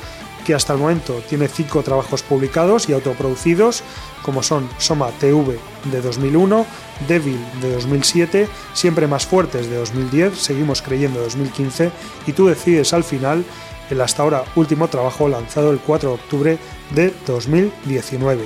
[0.45, 3.83] que hasta el momento tiene cinco trabajos publicados y autoproducidos,
[4.23, 6.67] como son Soma TV de 2001,
[7.07, 11.91] Devil de 2007, Siempre Más Fuertes de 2010, Seguimos Creyendo de 2015
[12.27, 13.45] y Tú Decides al final,
[13.91, 16.59] el hasta ahora último trabajo lanzado el 4 de octubre
[16.95, 18.45] de 2019.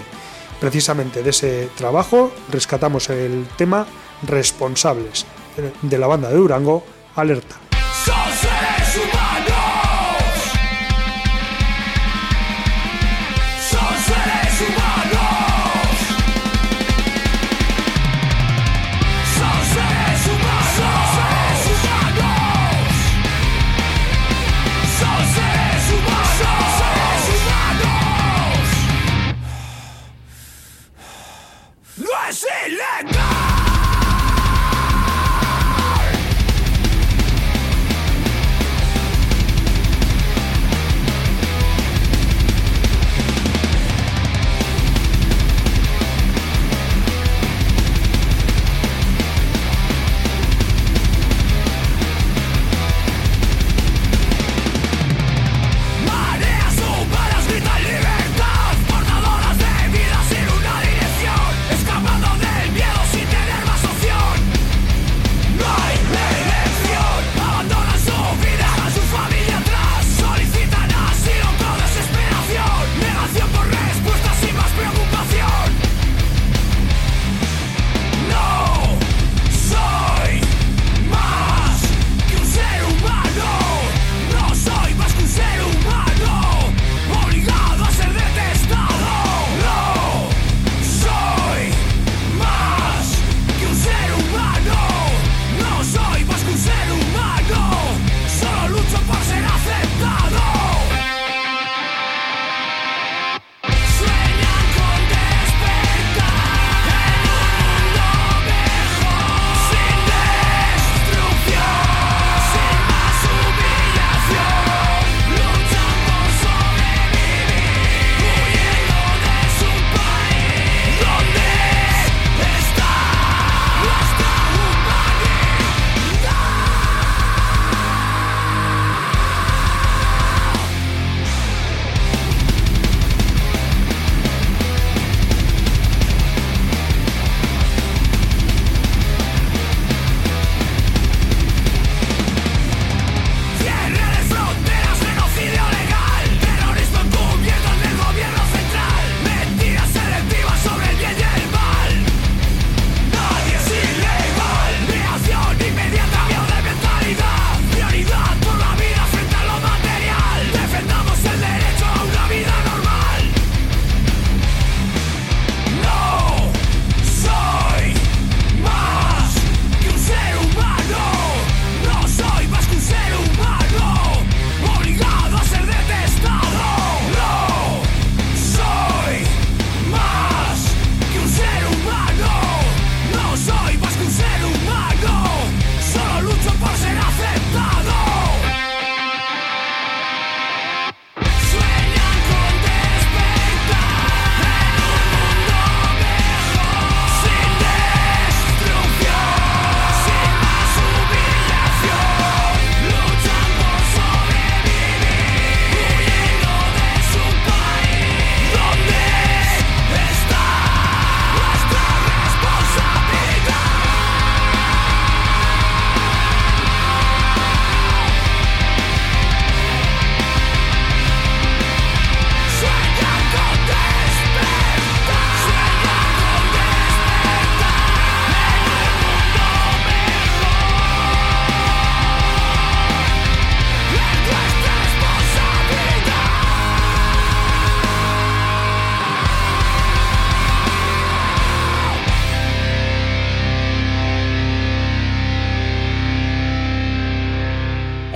[0.61, 3.87] Precisamente de ese trabajo rescatamos el tema
[4.23, 5.27] Responsables
[5.83, 6.85] de la banda de Durango,
[7.17, 7.62] Alerta.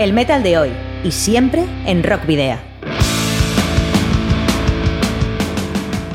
[0.07, 0.71] El metal de hoy
[1.03, 2.59] y siempre en Rock Video.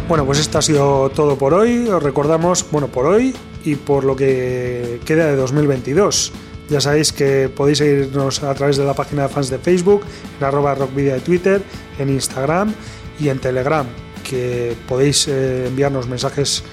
[0.07, 1.89] Bueno, pues esto ha sido todo por hoy.
[1.89, 3.35] Os recordamos, bueno, por hoy
[3.65, 6.31] y por lo que queda de 2022.
[6.69, 10.03] Ya sabéis que podéis seguirnos a través de la página de fans de Facebook,
[10.39, 11.61] en arroba rockvidia de Twitter,
[11.99, 12.73] en Instagram
[13.19, 13.85] y en Telegram,
[14.23, 16.63] que podéis eh, enviarnos mensajes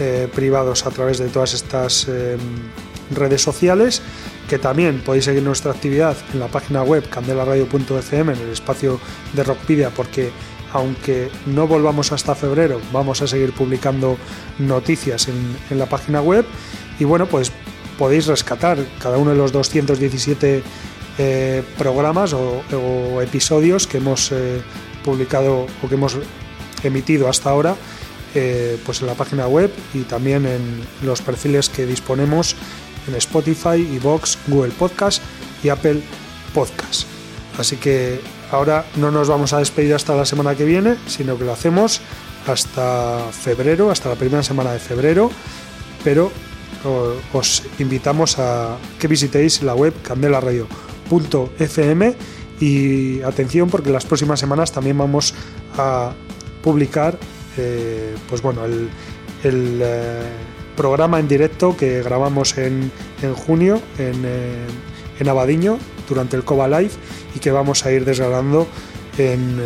[0.00, 2.38] eh, privados a través de todas estas eh,
[3.14, 4.00] redes sociales,
[4.48, 9.00] que también podéis seguir nuestra actividad en la página web candelaradio.fm, en el espacio
[9.32, 10.30] de Rockvidia, porque
[10.72, 14.18] aunque no volvamos hasta febrero, vamos a seguir publicando
[14.58, 16.44] noticias en, en la página web.
[16.98, 17.52] Y bueno, pues
[17.98, 20.62] podéis rescatar cada uno de los 217
[21.18, 24.60] eh, programas o, o episodios que hemos eh,
[25.04, 26.18] publicado o que hemos
[26.82, 27.74] emitido hasta ahora
[28.34, 32.54] eh, pues en la página web y también en los perfiles que disponemos
[33.08, 35.22] en Spotify, Vox, Google Podcast
[35.62, 36.02] y Apple
[36.54, 37.06] Podcast.
[37.58, 38.20] Así que
[38.50, 42.00] ahora no nos vamos a despedir hasta la semana que viene, sino que lo hacemos
[42.46, 45.30] hasta febrero, hasta la primera semana de febrero,
[46.04, 46.30] pero
[47.32, 52.14] os invitamos a que visitéis la web candelaradio.fm
[52.60, 55.34] y atención porque las próximas semanas también vamos
[55.76, 56.14] a
[56.62, 57.18] publicar
[57.56, 58.88] eh, pues bueno el,
[59.42, 60.22] el, eh,
[60.76, 62.92] programa en directo que grabamos en,
[63.22, 64.66] en junio en, eh,
[65.18, 65.78] en Abadiño
[66.08, 66.92] durante el Coba Live
[67.34, 68.68] y que vamos a ir desgranando
[69.18, 69.62] en eh,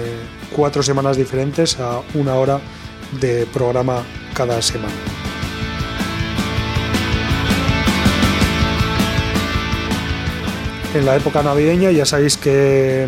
[0.55, 2.61] cuatro semanas diferentes a una hora
[3.21, 4.05] de programa
[4.35, 4.95] cada semana.
[10.95, 13.07] en la época navideña ya sabéis que,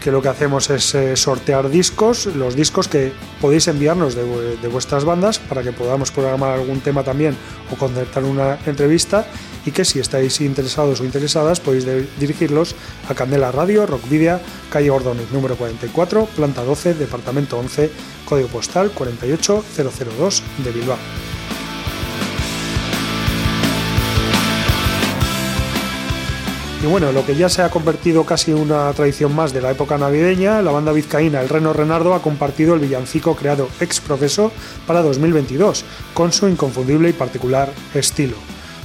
[0.00, 4.60] que lo que hacemos es eh, sortear discos, los discos que podéis enviarnos de, vu-
[4.60, 7.36] de vuestras bandas para que podamos programar algún tema también
[7.70, 9.26] o concertar una entrevista
[9.66, 11.84] y que si estáis interesados o interesadas podéis
[12.18, 12.74] dirigirlos
[13.08, 14.40] a Candela Radio, Rockvidia,
[14.70, 17.90] calle Ordóñez número 44, planta 12, departamento 11,
[18.24, 20.98] código postal 48002 de Bilbao.
[26.82, 29.70] Y bueno, lo que ya se ha convertido casi en una tradición más de la
[29.70, 34.50] época navideña, la banda vizcaína El Reno Renardo ha compartido el villancico creado ex profeso
[34.86, 35.84] para 2022,
[36.14, 38.36] con su inconfundible y particular estilo.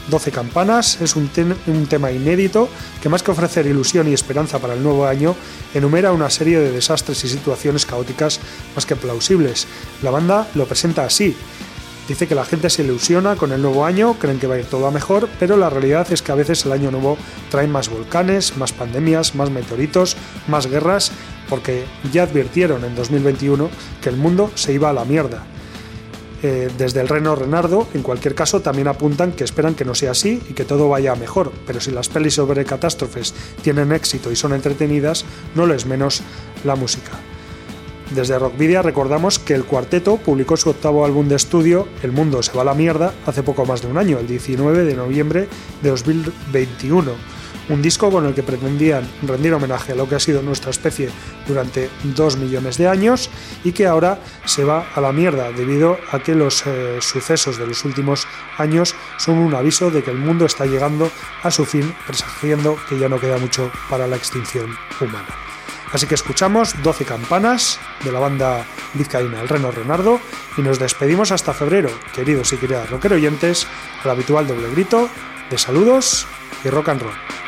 [0.09, 2.69] 12 campanas es un, tema inédito
[3.01, 5.33] que más que ofrecer ilusión y esperanza para el nuevo año,
[5.73, 8.39] enumera una serie de desastres y situaciones caóticas
[8.75, 9.67] más que plausibles.
[10.03, 11.35] La banda lo presenta así,
[12.07, 14.65] Dice que la gente se ilusiona con el nuevo año, creen que va a ir
[14.65, 17.17] todo a mejor, pero la realidad es que a veces el año nuevo
[17.49, 20.15] trae más volcanes, más pandemias, más meteoritos,
[20.47, 21.11] más guerras,
[21.49, 23.69] porque ya advirtieron en 2021
[24.03, 25.43] que el mundo se iba a la mierda.
[26.43, 30.11] Eh, desde el Reno Renardo, en cualquier caso, también apuntan que esperan que no sea
[30.11, 33.33] así y que todo vaya a mejor, pero si las pelis sobre catástrofes
[33.63, 35.25] tienen éxito y son entretenidas,
[35.55, 36.21] no lo es menos
[36.63, 37.13] la música.
[38.15, 42.53] Desde Rockvidia recordamos que el cuarteto publicó su octavo álbum de estudio, El Mundo se
[42.53, 45.49] va a la mierda, hace poco más de un año, el 19 de noviembre
[45.81, 47.11] de 2021.
[47.67, 51.09] Un disco con el que pretendían rendir homenaje a lo que ha sido nuestra especie
[51.45, 53.29] durante dos millones de años
[53.65, 57.67] y que ahora se va a la mierda debido a que los eh, sucesos de
[57.67, 58.27] los últimos
[58.57, 61.09] años son un aviso de que el mundo está llegando
[61.43, 65.54] a su fin, presagiando que ya no queda mucho para la extinción humana.
[65.95, 68.65] Así que escuchamos 12 campanas de la banda
[68.95, 70.19] vizcaína El Reno Renardo
[70.57, 73.65] y nos despedimos hasta febrero, queridos y queridas rockero oyentes,
[74.03, 75.07] al habitual doble grito
[75.49, 76.27] de saludos
[76.65, 77.44] y rock and roll.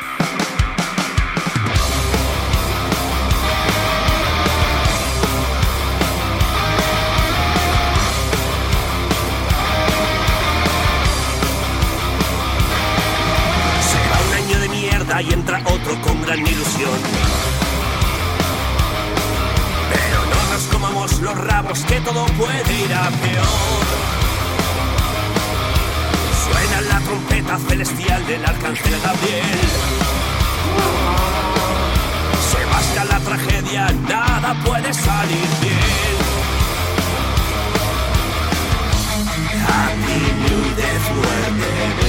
[27.58, 29.60] Celestial del arcángel Gabriel.
[32.50, 36.18] Se basta la tragedia, nada puede salir bien.
[39.66, 42.07] Happy New Death, muerte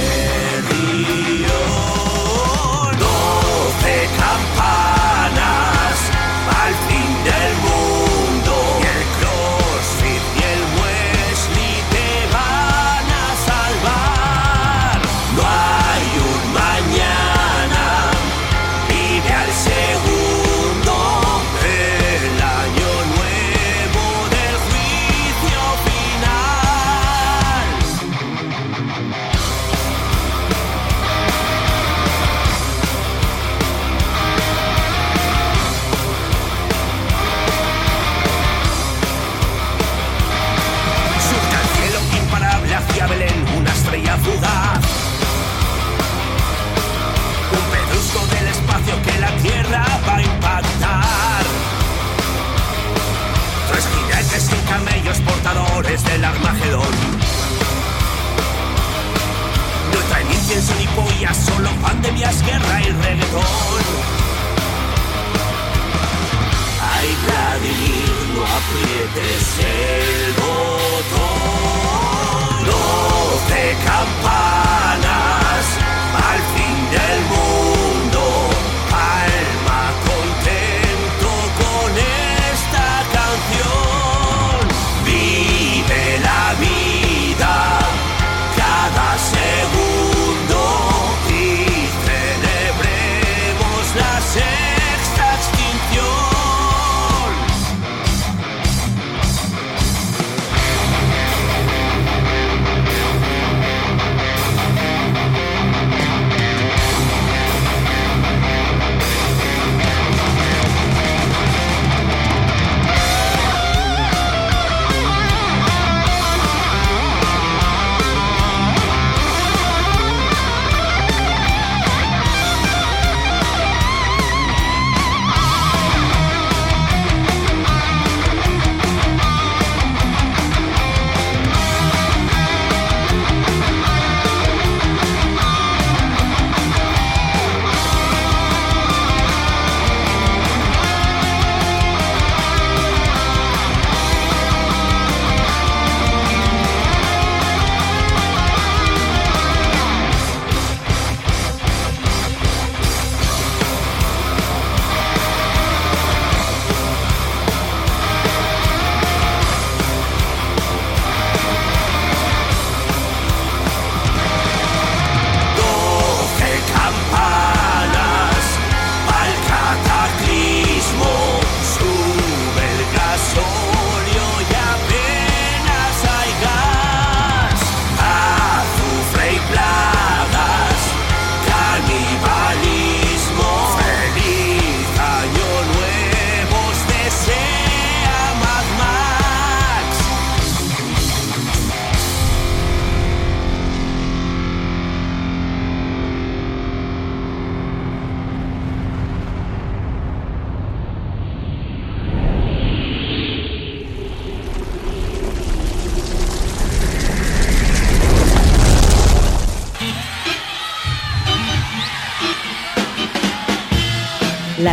[61.28, 63.09] solo pandemias, guerra y re